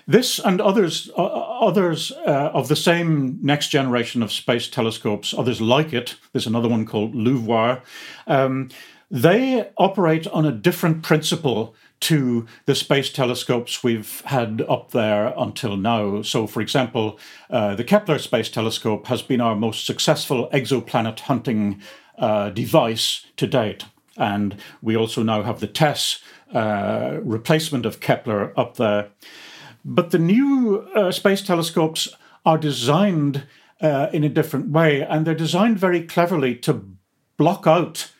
this 0.06 0.38
and 0.38 0.60
others, 0.60 1.10
uh, 1.16 1.22
others 1.22 2.12
uh, 2.26 2.50
of 2.52 2.68
the 2.68 2.76
same 2.76 3.38
next 3.42 3.68
generation 3.68 4.22
of 4.22 4.32
space 4.32 4.68
telescopes, 4.68 5.34
others 5.36 5.60
like 5.60 5.92
it. 5.92 6.16
There's 6.32 6.46
another 6.46 6.68
one 6.68 6.84
called 6.84 7.14
LUVOIR. 7.14 7.82
Um, 8.26 8.70
they 9.10 9.70
operate 9.76 10.26
on 10.28 10.46
a 10.46 10.52
different 10.52 11.02
principle 11.02 11.74
to 12.00 12.46
the 12.64 12.74
space 12.74 13.10
telescopes 13.10 13.82
we've 13.82 14.22
had 14.26 14.62
up 14.68 14.92
there 14.92 15.34
until 15.36 15.76
now. 15.76 16.22
So, 16.22 16.46
for 16.46 16.60
example, 16.60 17.18
uh, 17.50 17.74
the 17.74 17.84
Kepler 17.84 18.18
Space 18.18 18.48
Telescope 18.48 19.06
has 19.08 19.20
been 19.20 19.40
our 19.40 19.56
most 19.56 19.84
successful 19.84 20.48
exoplanet 20.52 21.20
hunting 21.20 21.80
uh, 22.18 22.50
device 22.50 23.26
to 23.36 23.46
date. 23.46 23.84
And 24.16 24.56
we 24.80 24.96
also 24.96 25.22
now 25.22 25.42
have 25.42 25.60
the 25.60 25.66
TESS 25.66 26.22
uh, 26.54 27.18
replacement 27.22 27.86
of 27.86 28.00
Kepler 28.00 28.58
up 28.58 28.76
there. 28.76 29.08
But 29.84 30.10
the 30.10 30.18
new 30.18 30.80
uh, 30.94 31.10
space 31.10 31.42
telescopes 31.42 32.08
are 32.44 32.58
designed 32.58 33.44
uh, 33.80 34.08
in 34.12 34.24
a 34.24 34.28
different 34.28 34.68
way, 34.70 35.02
and 35.02 35.26
they're 35.26 35.34
designed 35.34 35.78
very 35.78 36.02
cleverly 36.02 36.54
to 36.56 36.86
block 37.36 37.66
out 37.66 38.10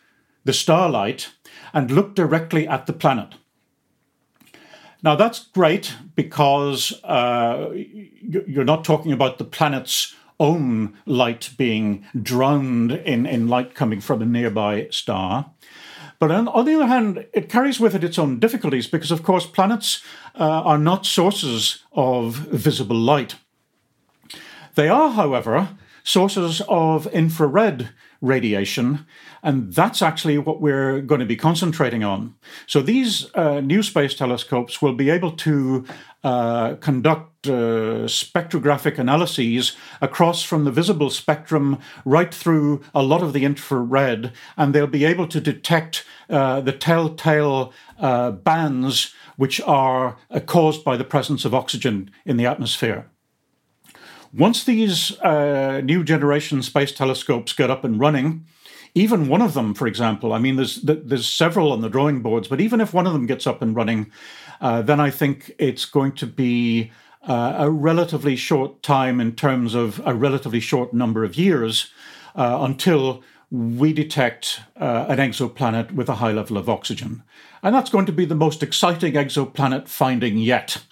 the 0.44 0.53
starlight 0.53 1.31
and 1.72 1.90
look 1.90 2.14
directly 2.14 2.66
at 2.66 2.87
the 2.87 2.92
planet. 2.92 3.35
Now, 5.03 5.16
that's 5.16 5.46
great 5.46 5.94
because 6.14 7.03
uh, 7.05 7.70
you're 7.72 8.64
not 8.64 8.85
talking 8.85 9.12
about 9.12 9.38
the 9.38 9.44
planet's 9.44 10.14
own 10.38 10.96
light 11.07 11.50
being 11.57 12.05
drowned 12.20 12.92
in, 12.92 13.26
in 13.26 13.48
light 13.48 13.74
coming 13.74 14.00
from 14.00 14.22
a 14.22 14.26
nearby 14.26 14.88
star. 14.90 15.53
But 16.18 16.31
on, 16.31 16.48
on, 16.48 16.66
the 16.66 16.74
other 16.74 16.87
hand, 16.87 17.26
it 17.33 17.48
carries 17.48 17.81
with 17.81 17.94
it 17.94 18.05
its 18.05 18.18
own 18.18 18.38
difficulties 18.40 18.87
because, 18.87 19.11
of 19.11 19.22
course, 19.22 19.46
planets 19.46 20.03
uh, 20.38 20.44
are 20.44 20.79
not 20.79 21.07
sources 21.07 21.85
of 21.92 22.35
visible 22.35 22.96
light. 22.96 23.37
They 24.74 24.88
are, 24.88 25.11
however, 25.11 25.70
sources 26.05 26.61
of 26.68 27.07
infrared 27.09 27.90
radiation, 28.20 29.07
and 29.42 29.72
that's 29.72 30.03
actually 30.03 30.38
what 30.38 30.61
we're 30.61 31.00
going 31.00 31.20
to 31.20 31.26
be 31.26 31.37
concentrating 31.37 32.05
on. 32.05 32.35
So 32.66 32.83
these 32.83 33.35
uh, 33.35 33.61
new 33.61 33.83
space 33.83 34.14
telescopes 34.14 34.83
will 34.83 34.94
be 34.94 35.11
able 35.11 35.33
to 35.33 35.85
uh, 36.22 36.74
conduct 36.76 37.48
uh, 37.48 38.05
spectrographic 38.07 38.98
analyses 38.98 39.76
across 40.00 40.42
from 40.42 40.64
the 40.64 40.70
visible 40.70 41.09
spectrum 41.09 41.79
right 42.05 42.35
through 42.35 42.83
a 42.94 43.03
lot 43.03 43.22
of 43.22 43.33
the 43.33 43.44
infrared, 43.44 44.33
and 44.57 44.74
they'll 44.74 44.87
be 44.87 45.07
able 45.07 45.26
to 45.26 45.40
detect 45.40 46.05
uh, 46.29 46.61
the 46.61 46.72
telltale 46.72 47.72
uh, 47.98 48.31
bands 48.31 49.14
which 49.37 49.61
are 49.62 50.18
uh, 50.31 50.40
caused 50.40 50.85
by 50.85 50.98
the 50.98 51.05
presence 51.05 51.46
of 51.46 51.55
oxygen 51.55 52.11
in 52.26 52.37
the 52.37 52.44
atmosphere. 52.44 53.09
Once 54.33 54.62
these 54.62 55.18
uh, 55.20 55.81
new 55.83 56.05
generation 56.05 56.62
space 56.62 56.92
telescopes 56.92 57.55
get 57.55 57.70
up 57.70 57.83
and 57.83 57.98
running, 57.98 58.44
even 58.94 59.29
one 59.29 59.42
of 59.42 59.55
them, 59.55 59.74
for 59.74 59.87
example, 59.87 60.33
I 60.33 60.38
mean, 60.38 60.57
there's 60.57 60.83
there's 60.83 61.29
several 61.29 61.72
on 61.72 61.81
the 61.81 61.88
drawing 61.88 62.22
boards, 62.22 62.48
but 62.48 62.61
even 62.61 62.81
if 62.81 62.92
one 62.92 63.07
of 63.07 63.12
them 63.12 63.26
gets 63.26 63.46
up 63.46 63.62
and 63.62 63.74
running, 63.76 64.11
uh, 64.61 64.83
then 64.83 65.00
I 65.00 65.11
think 65.11 65.53
it's 65.59 65.85
going 65.85 66.12
to 66.12 66.26
be 66.26 66.90
uh, 67.26 67.55
a 67.59 67.70
relatively 67.70 68.37
short 68.37 68.83
time 68.83 69.20
in 69.20 69.35
terms 69.35 69.74
of 69.74 70.00
a 70.05 70.14
relatively 70.14 70.61
short 70.61 70.92
number 70.92 71.24
of 71.24 71.37
years 71.37 71.92
uh, 72.35 72.59
until 72.61 73.22
we 73.50 73.92
detect 73.92 74.61
uh, 74.76 75.07
an 75.09 75.18
exoplanet 75.18 75.92
with 75.92 76.09
a 76.09 76.16
high 76.16 76.33
level 76.33 76.57
of 76.57 76.68
oxygen. 76.68 77.22
And 77.62 77.74
that's 77.74 77.90
going 77.90 78.07
to 78.07 78.12
be 78.12 78.24
the 78.24 78.35
most 78.35 78.62
exciting 78.62 79.14
exoplanet 79.14 79.88
finding 79.88 80.38
yet 80.38 80.83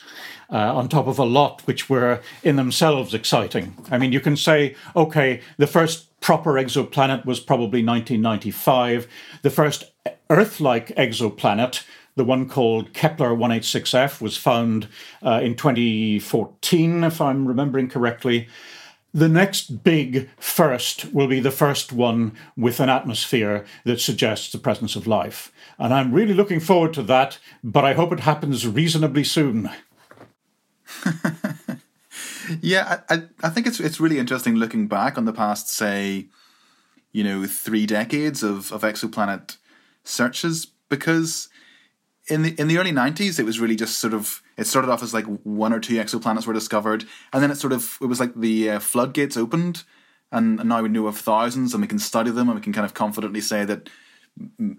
uh, 0.51 0.75
on 0.75 0.89
top 0.89 1.07
of 1.07 1.19
a 1.19 1.25
lot 1.25 1.63
which 1.67 1.89
were 1.89 2.21
in 2.43 2.57
themselves 2.57 3.15
exciting. 3.15 3.77
I 3.91 3.99
mean, 3.99 4.13
you 4.13 4.21
can 4.21 4.37
say, 4.37 4.75
okay, 4.97 5.41
the 5.57 5.67
first 5.67 6.08
proper 6.21 6.53
exoplanet 6.55 7.25
was 7.25 7.41
probably 7.41 7.85
1995. 7.85 9.09
The 9.43 9.51
first 9.51 9.93
Earth 10.31 10.61
like 10.61 10.89
exoplanet, 10.97 11.85
the 12.17 12.25
one 12.25 12.49
called 12.49 12.93
Kepler 12.93 13.31
186f, 13.31 14.21
was 14.21 14.37
found 14.37 14.89
uh, 15.23 15.41
in 15.43 15.55
2014, 15.55 17.05
if 17.05 17.21
I'm 17.21 17.47
remembering 17.47 17.89
correctly. 17.89 18.49
The 19.15 19.29
next 19.29 19.83
big 19.83 20.29
first 20.39 21.13
will 21.15 21.29
be 21.29 21.41
the 21.41 21.51
first 21.51 21.93
one 21.93 22.37
with 22.57 22.79
an 22.79 22.91
atmosphere 22.91 23.65
that 23.85 24.01
suggests 24.01 24.53
the 24.53 24.59
presence 24.59 24.97
of 24.97 25.07
life. 25.07 25.51
And 25.79 25.95
I'm 25.95 26.13
really 26.13 26.35
looking 26.35 26.61
forward 26.61 26.93
to 26.95 27.03
that, 27.05 27.39
but 27.65 27.85
I 27.85 27.95
hope 27.95 28.13
it 28.13 28.21
happens 28.21 28.67
reasonably 28.67 29.25
soon. 29.25 29.71
yeah, 32.61 33.01
I, 33.09 33.23
I 33.43 33.49
think 33.51 33.67
it's 33.67 33.81
it's 33.81 34.01
really 34.01 34.19
interesting 34.19 34.57
looking 34.57 34.89
back 34.89 35.19
on 35.19 35.25
the 35.25 35.33
past, 35.33 35.69
say, 35.71 36.27
you 37.13 37.25
know, 37.25 37.47
three 37.47 37.87
decades 37.87 38.43
of, 38.43 38.73
of 38.73 38.83
exoplanet 38.83 39.57
searches 40.05 40.67
because 40.89 41.49
in 42.29 42.43
the 42.43 42.55
in 42.59 42.69
the 42.69 42.79
early 42.79 42.93
nineties 42.93 43.39
it 43.39 43.45
was 43.45 43.61
really 43.61 43.77
just 43.77 43.99
sort 43.99 44.15
of 44.15 44.43
it 44.57 44.67
started 44.67 44.91
off 44.91 45.03
as 45.03 45.15
like 45.15 45.27
one 45.45 45.73
or 45.73 45.81
two 45.81 45.95
exoplanets 45.95 46.47
were 46.47 46.55
discovered 46.55 47.05
and 47.33 47.43
then 47.43 47.51
it 47.51 47.57
sort 47.57 47.73
of 47.73 47.99
it 48.01 48.07
was 48.07 48.21
like 48.21 48.35
the 48.35 48.71
uh, 48.71 48.79
floodgates 48.79 49.37
opened 49.37 49.85
and, 50.31 50.61
and, 50.61 50.69
now 50.69 50.83
we 50.83 50.89
know 50.89 51.07
of 51.07 51.17
thousands 51.17 51.73
and 51.73 51.81
we 51.81 51.89
can 51.89 51.99
study 51.99 52.31
them 52.31 52.49
and 52.49 52.57
we 52.57 52.63
can 52.63 52.73
kind 52.73 52.85
of 52.85 52.95
confidently 52.95 53.41
say 53.41 53.65
that 53.65 53.89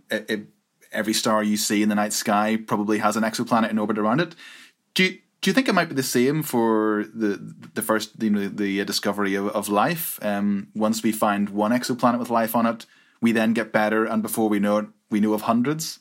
it, 0.09 0.25
it, 0.29 0.47
every 0.91 1.13
star 1.13 1.43
you 1.43 1.57
see 1.57 1.81
in 1.81 1.89
the 1.89 1.95
night 1.95 2.13
sky 2.13 2.55
probably 2.55 2.99
has 2.99 3.15
an 3.15 3.23
exoplanet 3.23 3.71
in 3.71 3.79
orbit 3.79 3.97
around 3.97 4.21
it. 4.21 4.35
Do 4.93 5.05
you, 5.05 5.17
do 5.41 5.49
you 5.49 5.53
think 5.53 5.67
it 5.67 5.73
might 5.73 5.89
be 5.89 5.95
the 5.95 6.03
same 6.03 6.43
for 6.43 7.05
the 7.13 7.39
the 7.73 7.81
first 7.81 8.21
you 8.21 8.29
know 8.29 8.49
the 8.49 8.83
discovery 8.85 9.35
of, 9.35 9.47
of 9.49 9.69
life? 9.69 10.19
Um, 10.21 10.67
once 10.75 11.01
we 11.03 11.11
find 11.11 11.49
one 11.49 11.71
exoplanet 11.71 12.19
with 12.19 12.29
life 12.29 12.55
on 12.55 12.65
it, 12.65 12.85
we 13.21 13.31
then 13.31 13.53
get 13.53 13.71
better, 13.71 14.05
and 14.05 14.21
before 14.21 14.49
we 14.49 14.59
know 14.59 14.77
it, 14.77 14.87
we 15.09 15.19
know 15.19 15.33
of 15.33 15.43
hundreds. 15.43 15.99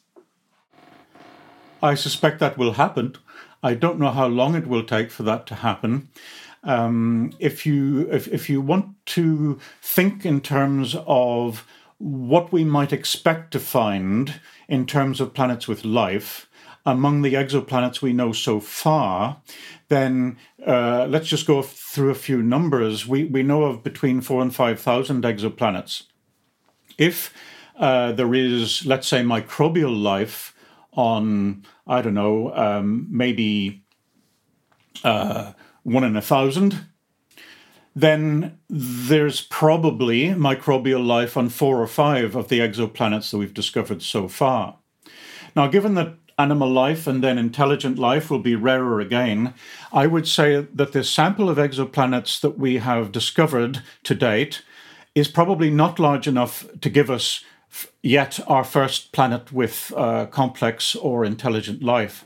I 1.82 1.94
suspect 1.94 2.40
that 2.40 2.58
will 2.58 2.72
happen. 2.72 3.16
I 3.62 3.74
don't 3.74 3.98
know 3.98 4.10
how 4.10 4.26
long 4.26 4.54
it 4.54 4.66
will 4.66 4.84
take 4.84 5.10
for 5.10 5.22
that 5.24 5.46
to 5.46 5.56
happen. 5.56 6.08
Um, 6.64 7.32
if 7.38 7.64
you 7.64 8.08
if, 8.10 8.26
if 8.28 8.50
you 8.50 8.60
want 8.60 8.94
to 9.06 9.60
think 9.80 10.26
in 10.26 10.40
terms 10.40 10.96
of 11.06 11.64
what 11.98 12.52
we 12.52 12.64
might 12.64 12.92
expect 12.92 13.52
to 13.52 13.60
find 13.60 14.40
in 14.68 14.86
terms 14.86 15.20
of 15.20 15.34
planets 15.34 15.66
with 15.66 15.84
life, 15.84 16.47
among 16.88 17.20
the 17.20 17.34
exoplanets 17.34 18.00
we 18.00 18.14
know 18.14 18.32
so 18.32 18.60
far, 18.60 19.42
then 19.88 20.38
uh, 20.66 21.06
let's 21.08 21.28
just 21.28 21.46
go 21.46 21.60
through 21.60 22.10
a 22.10 22.14
few 22.14 22.42
numbers. 22.42 23.06
We, 23.06 23.24
we 23.24 23.42
know 23.42 23.64
of 23.64 23.82
between 23.82 24.22
four 24.22 24.40
and 24.40 24.54
5,000 24.54 25.22
exoplanets. 25.22 26.04
If 26.96 27.34
uh, 27.78 28.12
there 28.12 28.34
is, 28.34 28.86
let's 28.86 29.06
say, 29.06 29.20
microbial 29.22 30.02
life 30.02 30.54
on, 30.92 31.66
I 31.86 32.00
don't 32.00 32.14
know, 32.14 32.54
um, 32.54 33.06
maybe 33.10 33.84
uh, 35.04 35.52
one 35.82 36.04
in 36.04 36.16
a 36.16 36.22
thousand, 36.22 36.86
then 37.94 38.58
there's 38.70 39.42
probably 39.42 40.28
microbial 40.28 41.04
life 41.04 41.36
on 41.36 41.50
four 41.50 41.82
or 41.82 41.86
five 41.86 42.34
of 42.34 42.48
the 42.48 42.60
exoplanets 42.60 43.30
that 43.30 43.36
we've 43.36 43.52
discovered 43.52 44.02
so 44.02 44.26
far. 44.26 44.78
Now, 45.54 45.66
given 45.66 45.94
that 45.94 46.14
animal 46.38 46.70
life 46.70 47.06
and 47.06 47.22
then 47.22 47.36
intelligent 47.36 47.98
life 47.98 48.30
will 48.30 48.38
be 48.38 48.54
rarer 48.54 49.00
again. 49.00 49.54
I 49.92 50.06
would 50.06 50.28
say 50.28 50.66
that 50.72 50.92
the 50.92 51.04
sample 51.04 51.50
of 51.50 51.58
exoplanets 51.58 52.40
that 52.40 52.58
we 52.58 52.78
have 52.78 53.12
discovered 53.12 53.82
to 54.04 54.14
date 54.14 54.62
is 55.14 55.28
probably 55.28 55.70
not 55.70 55.98
large 55.98 56.28
enough 56.28 56.66
to 56.80 56.88
give 56.88 57.10
us 57.10 57.44
yet 58.02 58.40
our 58.46 58.64
first 58.64 59.12
planet 59.12 59.52
with 59.52 59.92
uh, 59.96 60.26
complex 60.26 60.94
or 60.94 61.24
intelligent 61.24 61.82
life. 61.82 62.24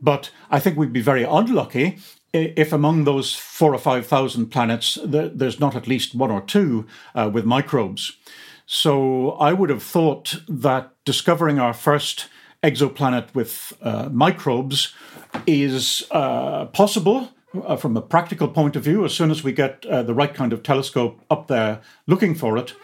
But 0.00 0.30
I 0.50 0.60
think 0.60 0.76
we'd 0.76 0.92
be 0.92 1.00
very 1.00 1.24
unlucky 1.24 1.98
if 2.32 2.72
among 2.72 3.04
those 3.04 3.34
four 3.34 3.74
or 3.74 3.78
five 3.78 4.06
thousand 4.06 4.48
planets, 4.48 4.98
there's 5.04 5.60
not 5.60 5.74
at 5.74 5.88
least 5.88 6.14
one 6.14 6.30
or 6.30 6.42
two 6.42 6.86
uh, 7.14 7.30
with 7.32 7.44
microbes. 7.44 8.16
So 8.66 9.30
I 9.32 9.54
would 9.54 9.70
have 9.70 9.82
thought 9.82 10.36
that 10.46 10.92
discovering 11.04 11.58
our 11.58 11.72
first 11.72 12.28
exoplanet 12.62 13.34
with 13.34 13.72
uh, 13.82 14.08
microbes 14.10 14.94
is 15.46 16.06
uh, 16.10 16.66
possible 16.66 17.30
uh, 17.64 17.76
from 17.76 17.96
a 17.96 18.02
practical 18.02 18.48
point 18.48 18.76
of 18.76 18.84
view 18.84 19.04
as 19.04 19.14
soon 19.14 19.30
as 19.30 19.44
we 19.44 19.52
get 19.52 19.84
uh, 19.86 20.02
the 20.02 20.14
right 20.14 20.34
kind 20.34 20.52
of 20.52 20.62
telescope 20.62 21.20
up 21.30 21.46
there 21.48 21.80
looking 22.06 22.34
for 22.34 22.56
it. 22.56 22.74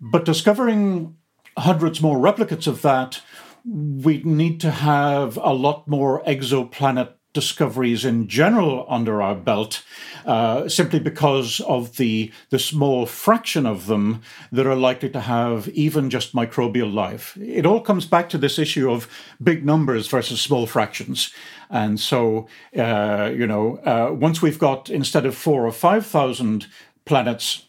But 0.00 0.24
discovering 0.24 1.16
hundreds 1.56 2.00
more 2.00 2.18
replicates 2.18 2.66
of 2.66 2.82
that, 2.82 3.20
we 3.64 4.22
need 4.22 4.60
to 4.60 4.70
have 4.70 5.36
a 5.38 5.52
lot 5.52 5.88
more 5.88 6.22
exoplanet 6.24 7.14
discoveries 7.38 8.04
in 8.04 8.26
general 8.26 8.84
under 8.88 9.22
our 9.22 9.36
belt, 9.36 9.84
uh, 10.26 10.68
simply 10.68 10.98
because 10.98 11.60
of 11.60 11.96
the, 11.96 12.32
the 12.50 12.58
small 12.58 13.06
fraction 13.06 13.64
of 13.64 13.86
them 13.86 14.20
that 14.50 14.66
are 14.66 14.74
likely 14.74 15.08
to 15.08 15.20
have 15.20 15.68
even 15.68 16.10
just 16.10 16.34
microbial 16.34 16.92
life. 16.92 17.36
It 17.40 17.64
all 17.64 17.80
comes 17.80 18.06
back 18.06 18.28
to 18.30 18.38
this 18.38 18.58
issue 18.58 18.90
of 18.90 19.06
big 19.40 19.64
numbers 19.64 20.08
versus 20.08 20.40
small 20.40 20.66
fractions. 20.66 21.32
And 21.70 22.00
so, 22.00 22.48
uh, 22.76 23.30
you 23.32 23.46
know, 23.46 23.76
uh, 23.84 24.12
once 24.12 24.42
we've 24.42 24.58
got, 24.58 24.90
instead 24.90 25.24
of 25.24 25.36
four 25.36 25.64
or 25.64 25.70
5,000 25.70 26.66
planets, 27.04 27.66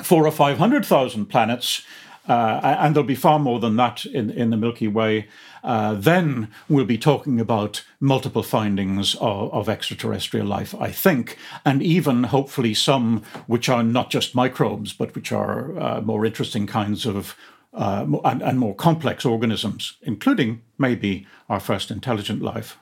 four 0.00 0.28
or 0.28 0.30
500,000 0.30 1.26
planets, 1.26 1.82
uh, 2.28 2.76
and 2.78 2.94
there'll 2.94 3.06
be 3.06 3.14
far 3.14 3.38
more 3.38 3.58
than 3.58 3.76
that 3.76 4.04
in, 4.06 4.30
in 4.30 4.50
the 4.50 4.56
Milky 4.56 4.86
Way, 4.86 5.28
uh, 5.64 5.94
then 5.94 6.48
we'll 6.68 6.84
be 6.84 6.98
talking 6.98 7.40
about 7.40 7.84
multiple 8.00 8.42
findings 8.42 9.14
of, 9.16 9.52
of, 9.52 9.68
extraterrestrial 9.68 10.46
life, 10.46 10.74
I 10.74 10.90
think, 10.92 11.36
and 11.64 11.82
even 11.82 12.24
hopefully 12.24 12.74
some 12.74 13.22
which 13.46 13.68
are 13.68 13.82
not 13.82 14.10
just 14.10 14.34
microbes, 14.34 14.92
but 14.92 15.14
which 15.14 15.32
are 15.32 15.78
uh, 15.78 16.00
more 16.00 16.24
interesting 16.24 16.66
kinds 16.66 17.06
of 17.06 17.36
uh, 17.74 18.06
and, 18.24 18.42
and, 18.42 18.58
more 18.58 18.74
complex 18.74 19.24
organisms, 19.24 19.96
including 20.02 20.60
maybe 20.76 21.26
our 21.48 21.58
first 21.58 21.90
intelligent 21.90 22.42
life. 22.42 22.76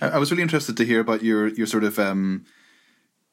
I 0.00 0.18
was 0.18 0.30
really 0.30 0.42
interested 0.42 0.76
to 0.78 0.86
hear 0.86 1.00
about 1.00 1.22
your 1.22 1.48
your 1.48 1.66
sort 1.66 1.84
of 1.84 1.98
um, 1.98 2.46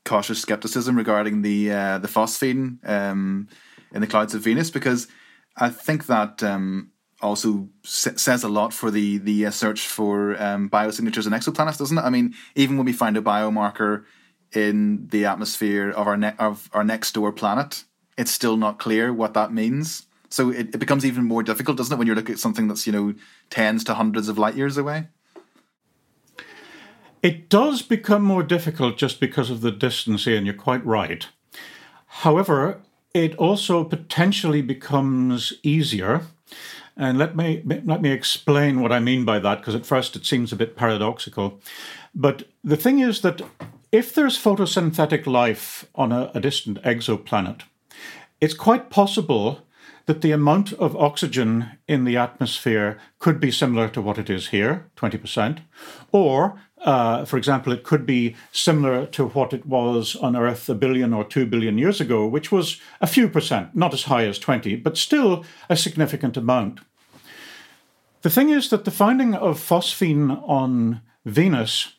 cautious 0.03 0.41
skepticism 0.41 0.97
regarding 0.97 1.41
the 1.41 1.71
uh, 1.71 1.97
the 1.99 2.09
phosphine 2.09 2.77
um, 2.87 3.47
in 3.93 4.01
the 4.01 4.07
clouds 4.07 4.33
of 4.33 4.41
Venus 4.41 4.69
because 4.69 5.07
I 5.55 5.69
think 5.69 6.07
that 6.07 6.41
um, 6.41 6.91
also 7.21 7.69
says 7.83 8.43
a 8.43 8.49
lot 8.49 8.73
for 8.73 8.91
the 8.91 9.17
the 9.19 9.45
uh, 9.47 9.51
search 9.51 9.81
for 9.87 10.41
um, 10.41 10.69
biosignatures 10.69 11.25
in 11.25 11.33
exoplanets, 11.33 11.77
doesn't 11.77 11.97
it? 11.97 12.01
I 12.01 12.09
mean, 12.09 12.33
even 12.55 12.77
when 12.77 12.85
we 12.85 12.93
find 12.93 13.17
a 13.17 13.21
biomarker 13.21 14.03
in 14.51 15.07
the 15.07 15.25
atmosphere 15.25 15.89
of 15.89 16.07
our 16.07 16.17
ne- 16.17 16.35
of 16.37 16.69
our 16.73 16.83
next 16.83 17.13
door 17.13 17.31
planet, 17.31 17.83
it's 18.17 18.31
still 18.31 18.57
not 18.57 18.79
clear 18.79 19.13
what 19.13 19.33
that 19.33 19.53
means. 19.53 20.07
So 20.29 20.49
it, 20.49 20.73
it 20.73 20.79
becomes 20.79 21.05
even 21.05 21.25
more 21.25 21.43
difficult, 21.43 21.77
doesn't 21.77 21.93
it, 21.93 21.97
when 21.97 22.07
you're 22.07 22.15
looking 22.15 22.33
at 22.33 22.39
something 22.39 22.67
that's 22.67 22.85
you 22.85 22.93
know 22.93 23.13
tens 23.49 23.83
to 23.85 23.93
hundreds 23.93 24.27
of 24.27 24.37
light 24.37 24.55
years 24.55 24.77
away? 24.77 25.07
It 27.21 27.47
does 27.47 27.81
become 27.81 28.23
more 28.23 28.43
difficult 28.43 28.97
just 28.97 29.21
because 29.21 29.49
of 29.49 29.61
the 29.61 29.71
distance 29.71 30.25
here, 30.25 30.35
and 30.35 30.45
you're 30.45 30.55
quite 30.55 30.85
right. 30.85 31.27
However, 32.07 32.81
it 33.13 33.35
also 33.35 33.83
potentially 33.83 34.61
becomes 34.61 35.53
easier. 35.63 36.21
And 36.95 37.17
let 37.17 37.35
me 37.35 37.61
let 37.65 38.01
me 38.01 38.11
explain 38.11 38.81
what 38.81 38.91
I 38.91 38.99
mean 38.99 39.25
by 39.25 39.39
that, 39.39 39.59
because 39.59 39.75
at 39.75 39.85
first 39.85 40.15
it 40.15 40.25
seems 40.25 40.51
a 40.51 40.55
bit 40.55 40.75
paradoxical. 40.75 41.59
But 42.13 42.47
the 42.63 42.77
thing 42.77 42.99
is 42.99 43.21
that 43.21 43.41
if 43.91 44.13
there's 44.13 44.37
photosynthetic 44.37 45.25
life 45.25 45.87
on 45.95 46.11
a, 46.11 46.31
a 46.35 46.39
distant 46.39 46.81
exoplanet, 46.83 47.61
it's 48.39 48.53
quite 48.53 48.89
possible 48.89 49.61
that 50.05 50.21
the 50.21 50.31
amount 50.31 50.73
of 50.73 50.95
oxygen 50.97 51.71
in 51.87 52.03
the 52.03 52.17
atmosphere 52.17 52.99
could 53.19 53.39
be 53.39 53.51
similar 53.51 53.87
to 53.89 54.01
what 54.01 54.17
it 54.17 54.29
is 54.29 54.49
here, 54.49 54.89
20%, 54.97 55.59
or 56.11 56.59
uh, 56.83 57.23
for 57.25 57.37
example, 57.37 57.71
it 57.71 57.83
could 57.83 58.05
be 58.05 58.35
similar 58.51 59.05
to 59.07 59.27
what 59.27 59.53
it 59.53 59.65
was 59.65 60.15
on 60.17 60.35
Earth 60.35 60.67
a 60.69 60.75
billion 60.75 61.13
or 61.13 61.23
two 61.23 61.45
billion 61.45 61.77
years 61.77 62.01
ago, 62.01 62.27
which 62.27 62.51
was 62.51 62.79
a 63.01 63.07
few 63.07 63.29
percent, 63.29 63.75
not 63.75 63.93
as 63.93 64.03
high 64.03 64.25
as 64.25 64.37
20, 64.37 64.75
but 64.77 64.97
still 64.97 65.45
a 65.69 65.77
significant 65.77 66.35
amount. 66.35 66.81
The 68.21 68.29
thing 68.29 68.49
is 68.49 68.69
that 68.69 68.85
the 68.85 68.91
finding 68.91 69.33
of 69.33 69.59
phosphine 69.59 70.41
on 70.47 71.01
Venus 71.25 71.93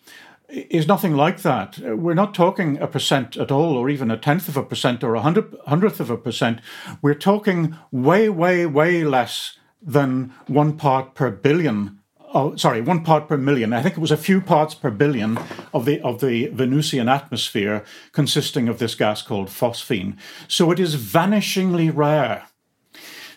is 0.48 0.86
nothing 0.86 1.14
like 1.14 1.42
that. 1.42 1.78
We're 1.78 2.14
not 2.14 2.34
talking 2.34 2.78
a 2.78 2.86
percent 2.86 3.36
at 3.36 3.50
all, 3.50 3.76
or 3.76 3.88
even 3.88 4.10
a 4.10 4.16
tenth 4.16 4.48
of 4.48 4.56
a 4.56 4.62
percent, 4.62 5.02
or 5.02 5.14
a 5.14 5.22
hundred, 5.22 5.54
hundredth 5.66 6.00
of 6.00 6.10
a 6.10 6.18
percent. 6.18 6.60
We're 7.00 7.14
talking 7.14 7.76
way, 7.90 8.28
way, 8.28 8.66
way 8.66 9.02
less 9.02 9.58
than 9.82 10.32
one 10.46 10.76
part 10.76 11.14
per 11.14 11.30
billion 11.30 12.00
oh, 12.34 12.56
sorry, 12.56 12.80
one 12.80 13.04
part 13.04 13.28
per 13.28 13.36
million. 13.36 13.72
I 13.72 13.82
think 13.82 13.96
it 13.96 14.00
was 14.00 14.10
a 14.10 14.16
few 14.16 14.40
parts 14.40 14.74
per 14.74 14.90
billion 14.90 15.38
of 15.72 15.84
the 15.84 16.00
of 16.02 16.20
the 16.20 16.48
Venusian 16.48 17.08
atmosphere 17.08 17.84
consisting 18.12 18.68
of 18.68 18.78
this 18.78 18.94
gas 18.94 19.22
called 19.22 19.48
phosphine. 19.48 20.16
So 20.48 20.70
it 20.70 20.80
is 20.80 20.96
vanishingly 20.96 21.90
rare. 21.94 22.46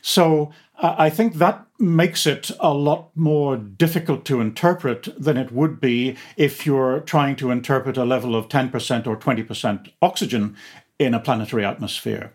So 0.02 0.52
uh, 0.80 0.96
I 0.98 1.10
think 1.10 1.36
that 1.36 1.66
makes 1.80 2.26
it 2.26 2.52
a 2.60 2.74
lot 2.74 3.10
more 3.16 3.58
difficult 3.58 4.26
to 4.26 4.42
interpret 4.42 5.08
than 5.22 5.38
it 5.38 5.52
would 5.52 5.80
be 5.80 6.16
if 6.36 6.66
you're 6.66 7.02
trying 7.02 7.36
to 7.38 7.52
interpret 7.52 7.98
a 7.98 8.06
level 8.06 8.36
of 8.36 8.48
10% 8.50 9.08
or 9.08 9.18
20% 9.18 9.92
oxygen 10.02 10.56
in 11.00 11.14
a 11.14 11.20
planetary 11.20 11.66
atmosphere. 11.66 12.34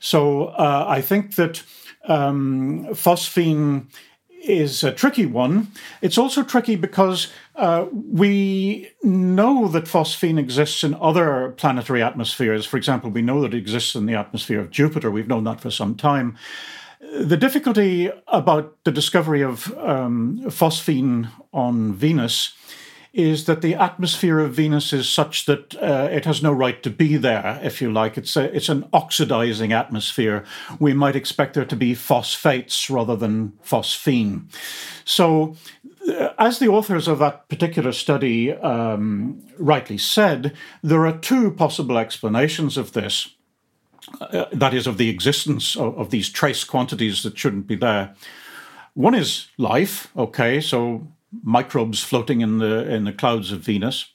So 0.00 0.46
uh, 0.46 0.86
I 0.88 1.00
think 1.00 1.34
that 1.36 1.62
um, 2.06 2.86
phosphine 2.90 3.86
is 4.42 4.82
a 4.84 4.92
tricky 4.92 5.26
one. 5.26 5.68
It's 6.00 6.18
also 6.18 6.42
tricky 6.42 6.76
because 6.76 7.32
uh, 7.56 7.86
we 7.92 8.90
know 9.02 9.68
that 9.68 9.84
phosphine 9.84 10.38
exists 10.38 10.84
in 10.84 10.94
other 10.94 11.50
planetary 11.56 12.02
atmospheres. 12.02 12.66
For 12.66 12.76
example, 12.76 13.10
we 13.10 13.22
know 13.22 13.40
that 13.42 13.54
it 13.54 13.58
exists 13.58 13.94
in 13.94 14.06
the 14.06 14.14
atmosphere 14.14 14.60
of 14.60 14.70
Jupiter. 14.70 15.10
We've 15.10 15.28
known 15.28 15.44
that 15.44 15.60
for 15.60 15.70
some 15.70 15.94
time. 15.94 16.36
The 17.00 17.36
difficulty 17.36 18.10
about 18.26 18.76
the 18.84 18.92
discovery 18.92 19.42
of 19.42 19.76
um, 19.78 20.40
phosphine 20.46 21.30
on 21.52 21.94
Venus 21.94 22.52
is 23.12 23.46
that 23.46 23.62
the 23.62 23.74
atmosphere 23.74 24.38
of 24.38 24.54
Venus 24.54 24.92
is 24.92 25.08
such 25.08 25.46
that 25.46 25.74
uh, 25.76 26.08
it 26.10 26.24
has 26.24 26.42
no 26.42 26.52
right 26.52 26.82
to 26.82 26.90
be 26.90 27.16
there, 27.16 27.58
if 27.62 27.80
you 27.80 27.90
like. 27.90 28.18
It's, 28.18 28.36
a, 28.36 28.54
it's 28.54 28.68
an 28.68 28.88
oxidizing 28.92 29.72
atmosphere. 29.72 30.44
We 30.78 30.92
might 30.92 31.16
expect 31.16 31.54
there 31.54 31.64
to 31.64 31.76
be 31.76 31.94
phosphates 31.94 32.90
rather 32.90 33.16
than 33.16 33.54
phosphine. 33.64 34.52
So, 35.04 35.56
uh, 36.06 36.30
as 36.38 36.58
the 36.58 36.68
authors 36.68 37.08
of 37.08 37.18
that 37.18 37.48
particular 37.48 37.92
study 37.92 38.52
um, 38.52 39.42
rightly 39.58 39.98
said, 39.98 40.54
there 40.82 41.06
are 41.06 41.18
two 41.18 41.50
possible 41.52 41.98
explanations 41.98 42.76
of 42.76 42.92
this. 42.92 43.34
Uh, 44.20 44.46
that 44.52 44.72
is, 44.72 44.86
of 44.86 44.96
the 44.96 45.10
existence 45.10 45.76
of, 45.76 45.98
of 45.98 46.10
these 46.10 46.30
trace 46.30 46.64
quantities 46.64 47.22
that 47.22 47.36
shouldn't 47.36 47.66
be 47.66 47.76
there. 47.76 48.14
One 48.94 49.14
is 49.14 49.48
life, 49.58 50.08
okay, 50.16 50.60
so 50.60 51.06
microbes 51.42 52.02
floating 52.02 52.40
in 52.40 52.58
the 52.58 52.88
in 52.92 53.04
the 53.04 53.12
clouds 53.12 53.52
of 53.52 53.60
Venus. 53.60 54.12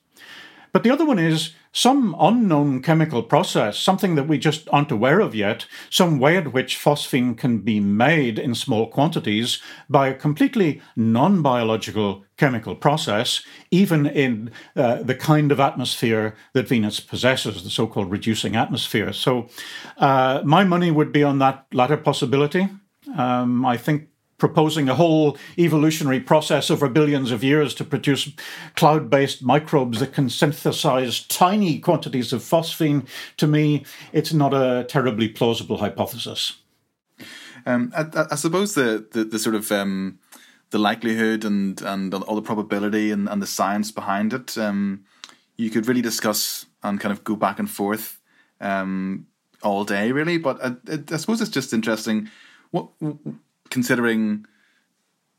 But 0.71 0.81
the 0.81 0.89
other 0.89 1.05
one 1.05 1.19
is 1.19 1.53
some 1.71 2.15
unknown 2.19 2.81
chemical 2.81 3.23
process, 3.23 3.77
something 3.77 4.15
that 4.15 4.27
we 4.27 4.37
just 4.37 4.67
aren't 4.71 4.91
aware 4.91 5.19
of 5.19 5.33
yet, 5.33 5.65
some 5.89 6.19
way 6.19 6.37
in 6.37 6.51
which 6.51 6.77
phosphine 6.77 7.35
can 7.35 7.59
be 7.59 7.79
made 7.79 8.37
in 8.37 8.55
small 8.55 8.87
quantities 8.87 9.59
by 9.89 10.07
a 10.07 10.13
completely 10.13 10.81
non 10.95 11.41
biological 11.41 12.23
chemical 12.37 12.75
process, 12.75 13.43
even 13.71 14.05
in 14.05 14.51
uh, 14.75 15.01
the 15.03 15.15
kind 15.15 15.51
of 15.51 15.59
atmosphere 15.59 16.35
that 16.53 16.67
Venus 16.67 16.99
possesses, 16.99 17.63
the 17.63 17.69
so 17.69 17.87
called 17.87 18.11
reducing 18.11 18.55
atmosphere. 18.55 19.11
So, 19.13 19.47
uh, 19.97 20.41
my 20.43 20.63
money 20.63 20.91
would 20.91 21.11
be 21.11 21.23
on 21.23 21.39
that 21.39 21.65
latter 21.71 21.97
possibility. 21.97 22.67
Um, 23.17 23.65
I 23.65 23.77
think 23.77 24.09
proposing 24.43 24.89
a 24.89 24.95
whole 24.95 25.37
evolutionary 25.57 26.19
process 26.19 26.69
over 26.69 26.89
billions 26.89 27.31
of 27.31 27.45
years 27.45 27.73
to 27.73 27.85
produce 27.85 28.29
cloud 28.75 29.09
based 29.09 29.41
microbes 29.41 30.01
that 30.01 30.11
can 30.11 30.29
synthesize 30.29 31.25
tiny 31.27 31.79
quantities 31.79 32.33
of 32.33 32.41
phosphine, 32.41 33.07
to 33.37 33.47
me, 33.47 33.85
it's 34.11 34.33
not 34.33 34.53
a 34.53 34.83
terribly 34.83 35.29
plausible 35.29 35.77
hypothesis. 35.77 36.57
Um, 37.65 37.93
I, 37.95 38.25
I, 38.31 38.35
suppose 38.35 38.75
the, 38.75 39.07
the, 39.13 39.23
the 39.23 39.39
sort 39.39 39.55
of 39.55 39.71
um, 39.71 40.19
the 40.71 40.77
likelihood 40.77 41.45
and, 41.45 41.81
and 41.81 42.13
all 42.13 42.35
the 42.35 42.41
probability 42.41 43.11
and, 43.11 43.29
and 43.29 43.41
the 43.41 43.47
science 43.47 43.93
behind 43.93 44.33
it, 44.33 44.57
um, 44.57 45.05
you 45.55 45.69
could 45.69 45.87
really 45.87 46.01
discuss 46.01 46.65
and 46.83 46.99
kind 46.99 47.13
of 47.13 47.23
go 47.23 47.37
back 47.37 47.59
and 47.59 47.71
forth 47.71 48.19
um, 48.59 49.25
all 49.61 49.85
day, 49.85 50.11
really. 50.11 50.37
But 50.37 50.61
I, 50.61 50.75
I, 51.13 51.15
suppose 51.15 51.39
it's 51.39 51.49
just 51.49 51.71
interesting. 51.71 52.29
What 52.71 52.89
considering 53.73 54.45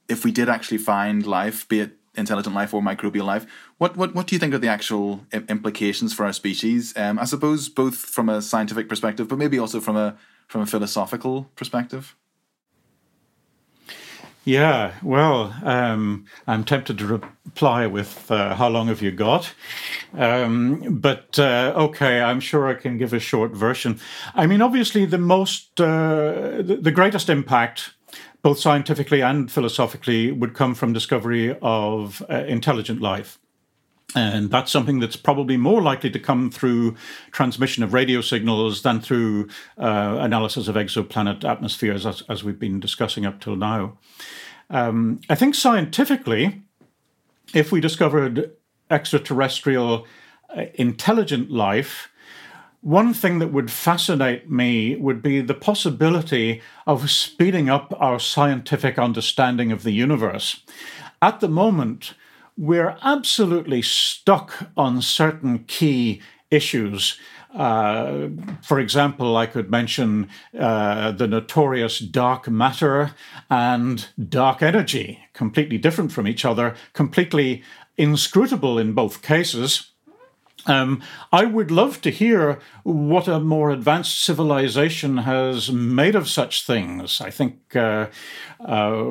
if 0.09 0.25
we 0.25 0.33
did 0.33 0.49
actually 0.49 0.79
find 0.79 1.27
life, 1.27 1.67
be 1.69 1.81
it 1.81 1.93
intelligent 2.17 2.55
life 2.55 2.75
or 2.75 2.83
microbial 2.83 3.25
life, 3.25 3.47
what 3.79 3.97
what 3.97 4.15
what 4.15 4.27
do 4.27 4.35
you 4.35 4.41
think 4.41 4.53
are 4.55 4.59
the 4.59 4.69
actual 4.69 5.25
implications 5.33 6.13
for 6.13 6.27
our 6.27 6.33
species? 6.33 6.93
Um, 6.97 7.19
I 7.19 7.25
suppose 7.25 7.69
both 7.69 7.97
from 7.97 8.29
a 8.29 8.43
scientific 8.43 8.89
perspective, 8.89 9.29
but 9.29 9.39
maybe 9.39 9.59
also 9.59 9.81
from 9.81 9.97
a 9.97 10.17
from 10.49 10.61
a 10.61 10.67
philosophical 10.67 11.49
perspective. 11.57 12.15
Yeah, 14.47 14.93
well, 15.03 15.55
um, 15.65 16.27
I'm 16.47 16.65
tempted 16.65 16.99
to 16.99 17.07
reply 17.07 17.87
with 17.87 18.31
uh, 18.31 18.55
"How 18.57 18.69
long 18.69 18.89
have 18.89 19.01
you 19.01 19.11
got?" 19.11 19.55
Um, 20.13 20.99
but 21.01 21.39
uh, 21.39 21.73
okay, 21.87 22.21
I'm 22.21 22.41
sure 22.41 22.69
I 22.69 22.75
can 22.75 22.99
give 22.99 23.15
a 23.15 23.21
short 23.21 23.53
version. 23.53 23.99
I 24.35 24.47
mean, 24.47 24.61
obviously, 24.61 25.07
the 25.07 25.19
most, 25.19 25.81
uh, 25.81 26.63
the, 26.63 26.79
the 26.81 26.91
greatest 26.91 27.31
impact 27.31 27.94
both 28.45 28.59
scientifically 28.59 29.23
and 29.23 29.51
philosophically, 29.51 30.31
would 30.31 30.53
come 30.53 30.75
from 30.75 30.93
discovery 30.93 31.57
of 31.63 32.23
uh, 32.29 32.45
intelligent 32.47 33.01
life. 33.01 33.39
And 34.15 34.51
that's 34.51 34.71
something 34.71 35.01
that's 35.01 35.17
probably 35.17 35.57
more 35.57 35.81
likely 35.81 36.11
to 36.11 36.21
come 36.21 36.51
through 36.51 36.95
transmission 37.31 37.83
of 37.83 37.95
radio 37.95 38.21
signals 38.21 38.83
than 38.83 39.01
through 39.01 39.49
uh, 39.79 40.19
analysis 40.21 40.69
of 40.69 40.77
exoplanet 40.77 41.43
atmospheres, 41.43 42.05
as, 42.05 42.23
as, 42.29 42.45
we've 42.45 42.59
been 42.59 42.81
discussing 42.81 43.25
up 43.25 43.41
till 43.41 43.57
now. 43.57 43.97
Um, 44.69 45.23
I 45.31 45.37
think 45.37 45.55
scientifically, 45.55 46.65
if 47.55 47.73
we 47.73 47.81
discovered 47.81 48.53
extraterrestrial 48.91 50.07
uh, 50.55 50.67
intelligent 50.75 51.51
life, 51.51 52.11
one 52.85 53.15
thing 53.15 53.39
that 53.39 53.51
would 53.51 53.71
fascinate 53.71 54.51
me 54.51 54.95
would 54.97 55.23
be 55.23 55.41
the 55.41 55.55
possibility 55.55 56.61
of 56.87 57.11
speeding 57.11 57.71
up 57.71 57.95
our 57.99 58.21
scientific 58.21 58.99
understanding 58.99 59.73
of 59.73 59.85
the 59.85 59.91
universe. 59.93 60.63
At 61.23 61.41
the 61.41 61.49
moment, 61.49 62.13
we're 62.59 62.99
absolutely 63.03 63.81
stuck 63.81 64.69
on 64.77 65.01
certain 65.01 65.65
key 65.65 66.21
issues. 66.51 67.19
Uh, 67.55 68.29
for 68.63 68.79
example, 68.79 69.35
I 69.35 69.47
could 69.47 69.71
mention 69.71 70.29
uh, 70.59 71.13
the 71.13 71.27
notorious 71.27 71.99
dark 71.99 72.51
matter 72.51 73.15
and 73.49 74.07
dark 74.29 74.61
energy, 74.61 75.21
completely 75.33 75.79
different 75.79 76.13
from 76.13 76.29
each 76.29 76.45
other, 76.45 76.75
completely 76.93 77.63
inscrutable 77.97 78.79
in 78.79 78.93
both 78.93 79.23
cases. 79.23 79.93
Um, 80.67 81.03
I 81.33 81.45
would 81.45 81.71
love 81.71 82.01
to 82.03 82.11
hear 82.11 82.59
what 82.83 83.29
a 83.29 83.41
more 83.41 83.71
advanced 83.71 84.23
civilization 84.23 85.19
has 85.19 85.71
made 85.71 86.15
of 86.15 86.29
such 86.29 86.67
things. 86.67 87.21
I 87.21 87.31
think 87.31 87.77
uh, 87.77 88.07
uh, 88.61 89.05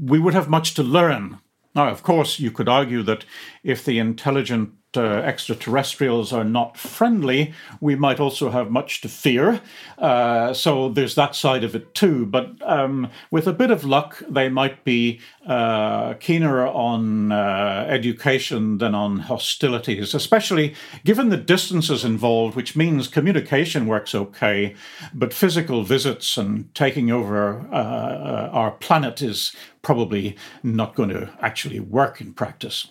we 0.00 0.18
would 0.18 0.34
have 0.34 0.48
much 0.48 0.74
to 0.74 0.82
learn. 0.82 1.38
Now, 1.74 1.88
of 1.88 2.02
course, 2.02 2.38
you 2.38 2.50
could 2.50 2.68
argue 2.68 3.02
that 3.04 3.24
if 3.62 3.84
the 3.84 3.98
intelligent 3.98 4.72
uh, 4.96 5.00
extraterrestrials 5.00 6.32
are 6.32 6.44
not 6.44 6.76
friendly, 6.76 7.52
we 7.80 7.94
might 7.94 8.18
also 8.18 8.50
have 8.50 8.70
much 8.70 9.00
to 9.02 9.08
fear. 9.08 9.60
Uh, 9.98 10.52
so 10.52 10.88
there's 10.88 11.14
that 11.14 11.34
side 11.34 11.62
of 11.62 11.74
it 11.74 11.94
too. 11.94 12.24
But 12.26 12.52
um, 12.62 13.10
with 13.30 13.46
a 13.46 13.52
bit 13.52 13.70
of 13.70 13.84
luck, 13.84 14.22
they 14.28 14.48
might 14.48 14.84
be 14.84 15.20
uh, 15.46 16.14
keener 16.14 16.66
on 16.66 17.32
uh, 17.32 17.86
education 17.88 18.78
than 18.78 18.94
on 18.94 19.20
hostilities, 19.20 20.14
especially 20.14 20.74
given 21.04 21.28
the 21.28 21.36
distances 21.36 22.04
involved, 22.04 22.56
which 22.56 22.76
means 22.76 23.08
communication 23.08 23.86
works 23.86 24.14
okay, 24.14 24.74
but 25.12 25.34
physical 25.34 25.82
visits 25.82 26.36
and 26.36 26.74
taking 26.74 27.10
over 27.10 27.60
uh, 27.70 27.74
uh, 27.74 28.50
our 28.52 28.70
planet 28.72 29.20
is 29.20 29.54
probably 29.82 30.36
not 30.62 30.94
going 30.94 31.08
to 31.10 31.30
actually 31.40 31.80
work 31.80 32.20
in 32.20 32.32
practice. 32.32 32.88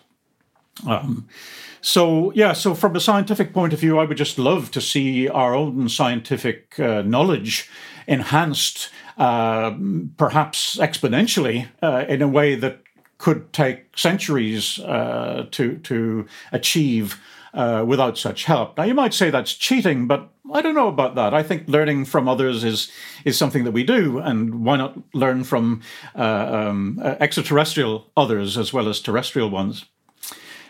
Um, 0.86 1.28
so, 1.82 2.32
yeah, 2.34 2.54
so 2.54 2.74
from 2.74 2.96
a 2.96 3.00
scientific 3.00 3.54
point 3.54 3.74
of 3.74 3.80
view, 3.80 3.98
I 4.00 4.06
would 4.06 4.18
just 4.18 4.38
love 4.38 4.72
to 4.72 4.82
see 4.82 5.30
our 5.30 5.56
own 5.56 5.90
scientific 5.90 6.80
uh, 6.80 7.02
knowledge 7.04 7.70
enhanced, 8.08 8.90
uh, 9.18 9.76
perhaps 10.18 10.78
exponentially, 10.78 11.68
uh, 11.82 12.06
in 12.10 12.22
a 12.22 12.28
way 12.28 12.56
that 12.56 12.82
could 13.18 13.52
take 13.54 13.98
centuries 13.98 14.80
uh, 14.80 15.48
to, 15.52 15.78
to 15.80 16.28
achieve. 16.52 17.20
Uh, 17.54 17.84
without 17.84 18.20
such 18.20 18.44
help. 18.44 18.78
Now, 18.78 18.84
you 18.84 18.94
might 18.94 19.16
say 19.16 19.32
that's 19.32 19.54
cheating, 19.54 20.06
but 20.06 20.30
I 20.54 20.62
don't 20.62 20.76
know 20.76 20.90
about 20.90 21.16
that. 21.16 21.34
I 21.34 21.42
think 21.42 21.68
learning 21.68 22.06
from 22.06 22.28
others 22.28 22.64
is 22.64 22.92
is 23.26 23.36
something 23.36 23.64
that 23.64 23.72
we 23.72 23.84
do, 23.84 24.20
and 24.20 24.64
why 24.64 24.78
not 24.78 24.96
learn 25.14 25.44
from 25.44 25.82
uh, 26.16 26.68
um, 26.70 27.00
extraterrestrial 27.20 28.12
others 28.16 28.58
as 28.60 28.74
well 28.74 28.88
as 28.88 29.00
terrestrial 29.00 29.50
ones? 29.50 29.86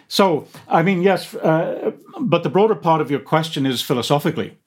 So, 0.07 0.47
I 0.67 0.83
mean, 0.83 1.01
yes, 1.01 1.35
uh, 1.35 1.91
but 2.19 2.43
the 2.43 2.49
broader 2.49 2.75
part 2.75 3.01
of 3.01 3.11
your 3.11 3.19
question 3.19 3.65
is 3.65 3.81
philosophically. 3.81 4.57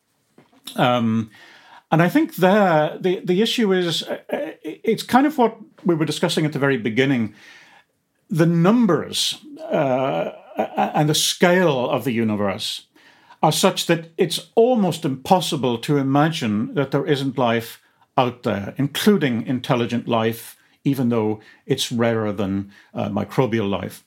Um, 0.76 1.30
and 1.90 2.02
I 2.02 2.08
think 2.08 2.36
there, 2.36 2.96
the, 3.00 3.20
the 3.24 3.42
issue 3.42 3.72
is 3.72 4.02
uh, 4.02 4.18
it's 4.62 5.02
kind 5.02 5.26
of 5.26 5.38
what 5.38 5.56
we 5.84 5.94
were 5.94 6.04
discussing 6.04 6.44
at 6.44 6.52
the 6.52 6.58
very 6.58 6.76
beginning. 6.76 7.34
The 8.28 8.46
numbers 8.46 9.38
uh, 9.70 10.32
and 10.56 11.08
the 11.08 11.14
scale 11.14 11.88
of 11.88 12.04
the 12.04 12.12
universe 12.12 12.86
are 13.42 13.50
such 13.50 13.86
that 13.86 14.10
it's 14.18 14.50
almost 14.54 15.04
impossible 15.04 15.78
to 15.78 15.96
imagine 15.96 16.74
that 16.74 16.90
there 16.90 17.06
isn't 17.06 17.38
life 17.38 17.80
out 18.16 18.42
there, 18.42 18.74
including 18.76 19.46
intelligent 19.46 20.06
life, 20.06 20.56
even 20.84 21.08
though 21.08 21.40
it's 21.64 21.90
rarer 21.90 22.30
than 22.30 22.70
uh, 22.92 23.08
microbial 23.08 23.68
life 23.68 24.04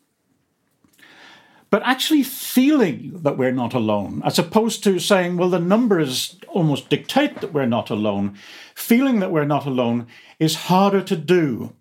but 1.73 1.81
actually 1.85 2.21
feeling 2.21 3.19
that 3.23 3.35
we're 3.35 3.51
not 3.51 3.73
alone, 3.73 4.21
as 4.23 4.37
opposed 4.37 4.83
to 4.83 4.99
saying, 4.99 5.37
well, 5.37 5.49
the 5.49 5.57
numbers 5.57 6.37
almost 6.49 6.87
dictate 6.87 7.41
that 7.41 7.51
we're 7.51 7.65
not 7.65 7.89
alone. 7.89 8.37
Feeling 8.75 9.21
that 9.21 9.31
we're 9.31 9.43
not 9.43 9.65
alone 9.65 10.05
is 10.37 10.69
harder 10.69 11.01
to 11.01 11.15
do 11.15 11.73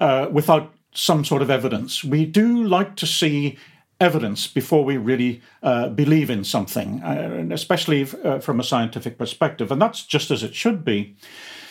uh, 0.00 0.26
without 0.32 0.72
some 0.94 1.22
sort 1.22 1.42
of 1.42 1.50
evidence. 1.50 2.02
We 2.02 2.24
do 2.24 2.64
like 2.64 2.96
to 2.96 3.06
see 3.06 3.58
evidence 4.00 4.46
before 4.46 4.86
we 4.86 4.96
really 4.96 5.42
uh, 5.62 5.90
believe 5.90 6.30
in 6.30 6.42
something, 6.42 7.02
uh, 7.02 7.46
especially 7.50 8.08
uh, 8.24 8.38
from 8.38 8.58
a 8.58 8.64
scientific 8.64 9.18
perspective. 9.18 9.70
And 9.70 9.82
that's 9.82 10.06
just 10.06 10.30
as 10.30 10.42
it 10.42 10.54
should 10.54 10.82
be. 10.82 11.14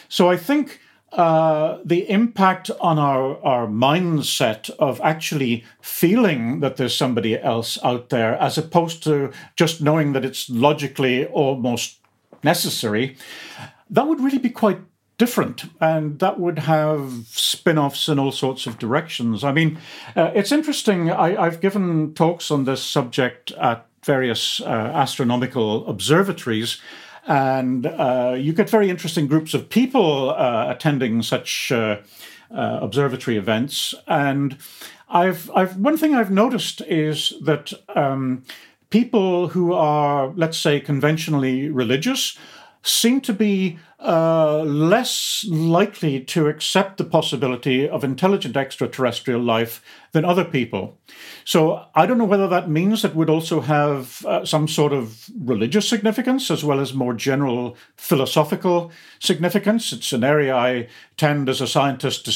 So 0.08 0.30
I 0.30 0.38
think 0.38 0.82
uh, 1.16 1.80
the 1.86 2.10
impact 2.10 2.70
on 2.82 3.00
our, 3.00 3.42
our 3.44 3.68
mindset 3.68 4.70
of 4.72 5.00
actually 5.02 5.64
feeling 5.82 6.60
that 6.60 6.78
there's 6.78 6.96
somebody 6.96 7.40
else 7.40 7.80
out 7.84 8.10
there, 8.10 8.36
as 8.36 8.58
opposed 8.58 9.02
to 9.04 9.32
just 9.56 9.82
knowing 9.82 10.14
that 10.14 10.26
it's 10.26 10.50
logically 10.50 11.26
almost 11.28 12.00
necessary, 12.44 13.16
that 13.90 14.08
would 14.08 14.20
really 14.20 14.38
be 14.38 14.50
quite 14.50 14.80
different 15.18 15.66
and 15.80 16.20
that 16.20 16.40
would 16.40 16.60
have 16.60 17.26
spin 17.28 17.78
offs 17.78 18.10
in 18.10 18.20
all 18.20 18.32
sorts 18.32 18.68
of 18.68 18.78
directions. 18.78 19.44
I 19.44 19.52
mean, 19.52 19.80
uh, 20.16 20.32
it's 20.36 20.52
interesting. 20.52 21.10
I, 21.10 21.46
have 21.46 21.62
given 21.62 22.14
talks 22.14 22.52
on 22.52 22.66
this 22.66 22.84
subject 22.84 23.52
at 23.52 23.86
various 24.04 24.62
uh, 24.62 24.66
astronomical 24.66 25.88
observatories. 25.88 26.82
And 27.28 27.88
uh, 27.88 28.36
you 28.38 28.54
get 28.54 28.70
very 28.70 28.90
interesting 28.90 29.28
groups 29.28 29.54
of 29.54 29.70
people 29.70 30.32
uh, 30.32 30.68
attending 30.70 31.24
such 31.24 31.72
uh, 31.72 31.98
uh, 32.52 32.80
observatory 32.82 33.38
events. 33.38 33.94
And 34.08 34.58
I've, 35.10 35.50
I've 35.56 35.78
one 35.78 35.98
thing 35.98 36.16
I've 36.16 36.32
noticed 36.32 36.82
is 36.82 37.34
that 37.42 37.74
um, 37.96 38.44
people 38.90 39.50
who 39.50 39.74
are, 39.74 40.34
let's 40.36 40.58
say, 40.58 40.80
conventionally 40.80 41.70
religious 41.70 42.38
seem 42.86 43.20
to 43.20 43.34
be 43.34 43.80
uh, 44.00 44.60
less 44.62 45.44
likely 45.50 46.20
to 46.20 46.48
accept 46.48 46.98
the 46.98 47.04
possibility 47.04 47.90
of 47.90 48.04
intelligent 48.04 48.56
extraterrestrial 48.56 49.42
life 49.42 49.84
than 50.12 50.24
other 50.24 50.46
people. 50.46 50.98
So 51.44 51.86
I 51.96 52.06
don't 52.06 52.20
know 52.20 52.26
whether 52.26 52.48
that 52.48 52.70
means 52.70 53.02
that 53.02 53.16
would 53.16 53.30
also 53.30 53.62
have 53.62 54.24
uh, 54.26 54.46
some 54.46 54.68
sort 54.68 54.94
of 54.94 55.28
religious 55.40 55.90
significance 55.90 56.52
as 56.52 56.64
well 56.64 56.80
as 56.80 56.94
more 56.94 57.16
general 57.16 57.76
philosophical 57.98 58.92
significance. 59.20 59.92
It's 59.92 60.14
an 60.14 60.24
area 60.24 60.56
I 60.56 60.88
tend 61.18 61.50
as 61.50 61.62
a 61.62 61.68
scientist 61.68 62.26
to 62.26 62.32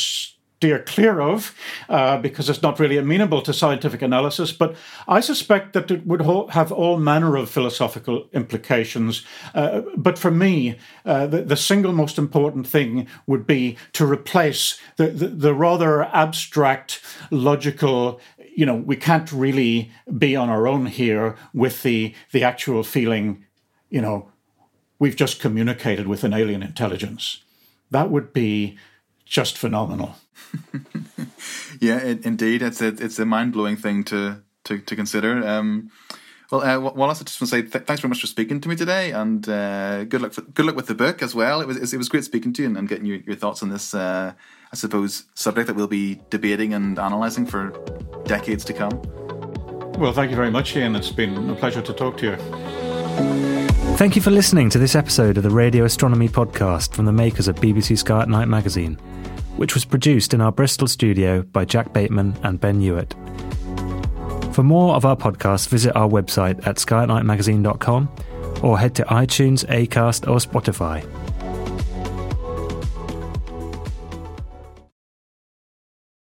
steer 0.59 0.79
clear 0.79 1.21
of 1.21 1.55
uh, 1.87 2.17
because 2.17 2.49
it's 2.49 2.61
not 2.61 2.81
really 2.81 2.97
amenable 2.97 3.41
to 3.41 3.53
scientific 3.53 4.01
analysis. 4.01 4.51
But 4.51 4.75
I 5.07 5.21
suspect 5.21 5.71
that 5.71 5.89
it 5.89 6.05
would 6.05 6.19
have 6.51 6.69
all 6.69 6.97
manner 6.97 7.37
of 7.37 7.49
philosophical 7.49 8.27
implications. 8.33 9.25
Uh, 9.55 9.83
but 9.95 10.19
for 10.19 10.31
me, 10.31 10.77
uh, 11.05 11.27
the, 11.27 11.43
the, 11.43 11.55
single 11.55 11.93
most 11.93 12.17
important 12.17 12.67
thing 12.67 13.07
would 13.25 13.47
be 13.47 13.77
to 13.93 14.05
replace 14.05 14.77
the, 14.97 15.07
the, 15.07 15.27
the 15.29 15.53
rather 15.53 16.03
abstract, 16.03 16.99
logical, 17.31 18.19
you 18.53 18.65
know, 18.65 18.75
we 18.75 18.97
can't 18.97 19.31
really 19.31 19.91
be 20.17 20.35
on 20.35 20.49
our 20.49 20.67
own 20.67 20.87
here 20.87 21.37
with 21.53 21.83
the, 21.83 22.13
the 22.33 22.43
actual 22.43 22.83
feeling, 22.83 23.45
you 23.89 24.01
know, 24.01 24.29
we've 24.99 25.15
just 25.15 25.39
communicated 25.39 26.05
with 26.05 26.25
an 26.25 26.33
alien 26.33 26.63
intelligence. 26.63 27.43
That 27.91 28.09
would 28.09 28.33
be 28.33 28.77
just 29.25 29.57
phenomenal. 29.57 30.15
yeah, 31.79 31.97
it, 31.97 32.25
indeed, 32.25 32.61
it's 32.61 32.81
a 32.81 32.87
it's 32.87 33.19
a 33.19 33.25
mind 33.25 33.53
blowing 33.53 33.77
thing 33.77 34.03
to 34.05 34.41
to 34.65 34.79
to 34.79 34.95
consider. 34.95 35.45
Um, 35.45 35.91
well, 36.51 36.63
uh, 36.63 36.79
Wallace, 36.79 37.21
I 37.21 37.25
just 37.25 37.39
want 37.39 37.51
to 37.51 37.55
say 37.57 37.61
th- 37.61 37.85
thanks 37.85 38.01
very 38.01 38.09
much 38.09 38.21
for 38.21 38.27
speaking 38.27 38.59
to 38.61 38.69
me 38.69 38.75
today, 38.75 39.11
and 39.11 39.47
uh, 39.47 40.03
good 40.05 40.21
luck 40.21 40.33
for, 40.33 40.41
good 40.41 40.65
luck 40.65 40.75
with 40.75 40.87
the 40.87 40.95
book 40.95 41.21
as 41.21 41.35
well. 41.35 41.61
It 41.61 41.67
was 41.67 41.93
it 41.93 41.97
was 41.97 42.09
great 42.09 42.23
speaking 42.23 42.53
to 42.53 42.63
you 42.63 42.67
and, 42.67 42.77
and 42.77 42.89
getting 42.89 43.05
your, 43.05 43.17
your 43.17 43.35
thoughts 43.35 43.61
on 43.61 43.69
this. 43.69 43.93
Uh, 43.93 44.33
I 44.71 44.75
suppose 44.75 45.25
subject 45.35 45.67
that 45.67 45.75
we'll 45.75 45.87
be 45.87 46.21
debating 46.29 46.73
and 46.73 46.97
analysing 46.97 47.45
for 47.45 47.71
decades 48.25 48.65
to 48.65 48.73
come. 48.73 49.01
Well, 49.97 50.13
thank 50.13 50.31
you 50.31 50.37
very 50.37 50.51
much, 50.51 50.75
Ian. 50.75 50.95
It's 50.95 51.11
been 51.11 51.49
a 51.49 51.55
pleasure 51.55 51.81
to 51.81 51.93
talk 51.93 52.17
to 52.17 52.25
you. 52.25 52.35
Thank 53.97 54.15
you 54.15 54.21
for 54.21 54.31
listening 54.31 54.69
to 54.69 54.79
this 54.79 54.95
episode 54.95 55.37
of 55.37 55.43
the 55.43 55.49
Radio 55.49 55.83
Astronomy 55.83 56.29
Podcast 56.29 56.93
from 56.93 57.05
the 57.05 57.11
makers 57.11 57.47
of 57.47 57.57
BBC 57.57 57.97
Sky 57.97 58.21
at 58.21 58.29
Night 58.29 58.47
magazine 58.47 58.97
which 59.59 59.73
was 59.73 59.83
produced 59.83 60.33
in 60.33 60.39
our 60.39 60.53
Bristol 60.53 60.87
studio 60.87 61.41
by 61.41 61.65
Jack 61.65 61.91
Bateman 61.91 62.33
and 62.43 62.61
Ben 62.61 62.79
Hewitt. 62.79 63.13
For 64.53 64.63
more 64.63 64.95
of 64.95 65.03
our 65.03 65.17
podcasts, 65.17 65.67
visit 65.67 65.93
our 65.97 66.07
website 66.07 66.65
at 66.65 66.77
skyatnightmagazine.com 66.77 68.09
or 68.63 68.79
head 68.79 68.95
to 68.95 69.03
iTunes, 69.03 69.65
Acast, 69.65 70.29
or 70.29 70.37
Spotify. 70.37 71.03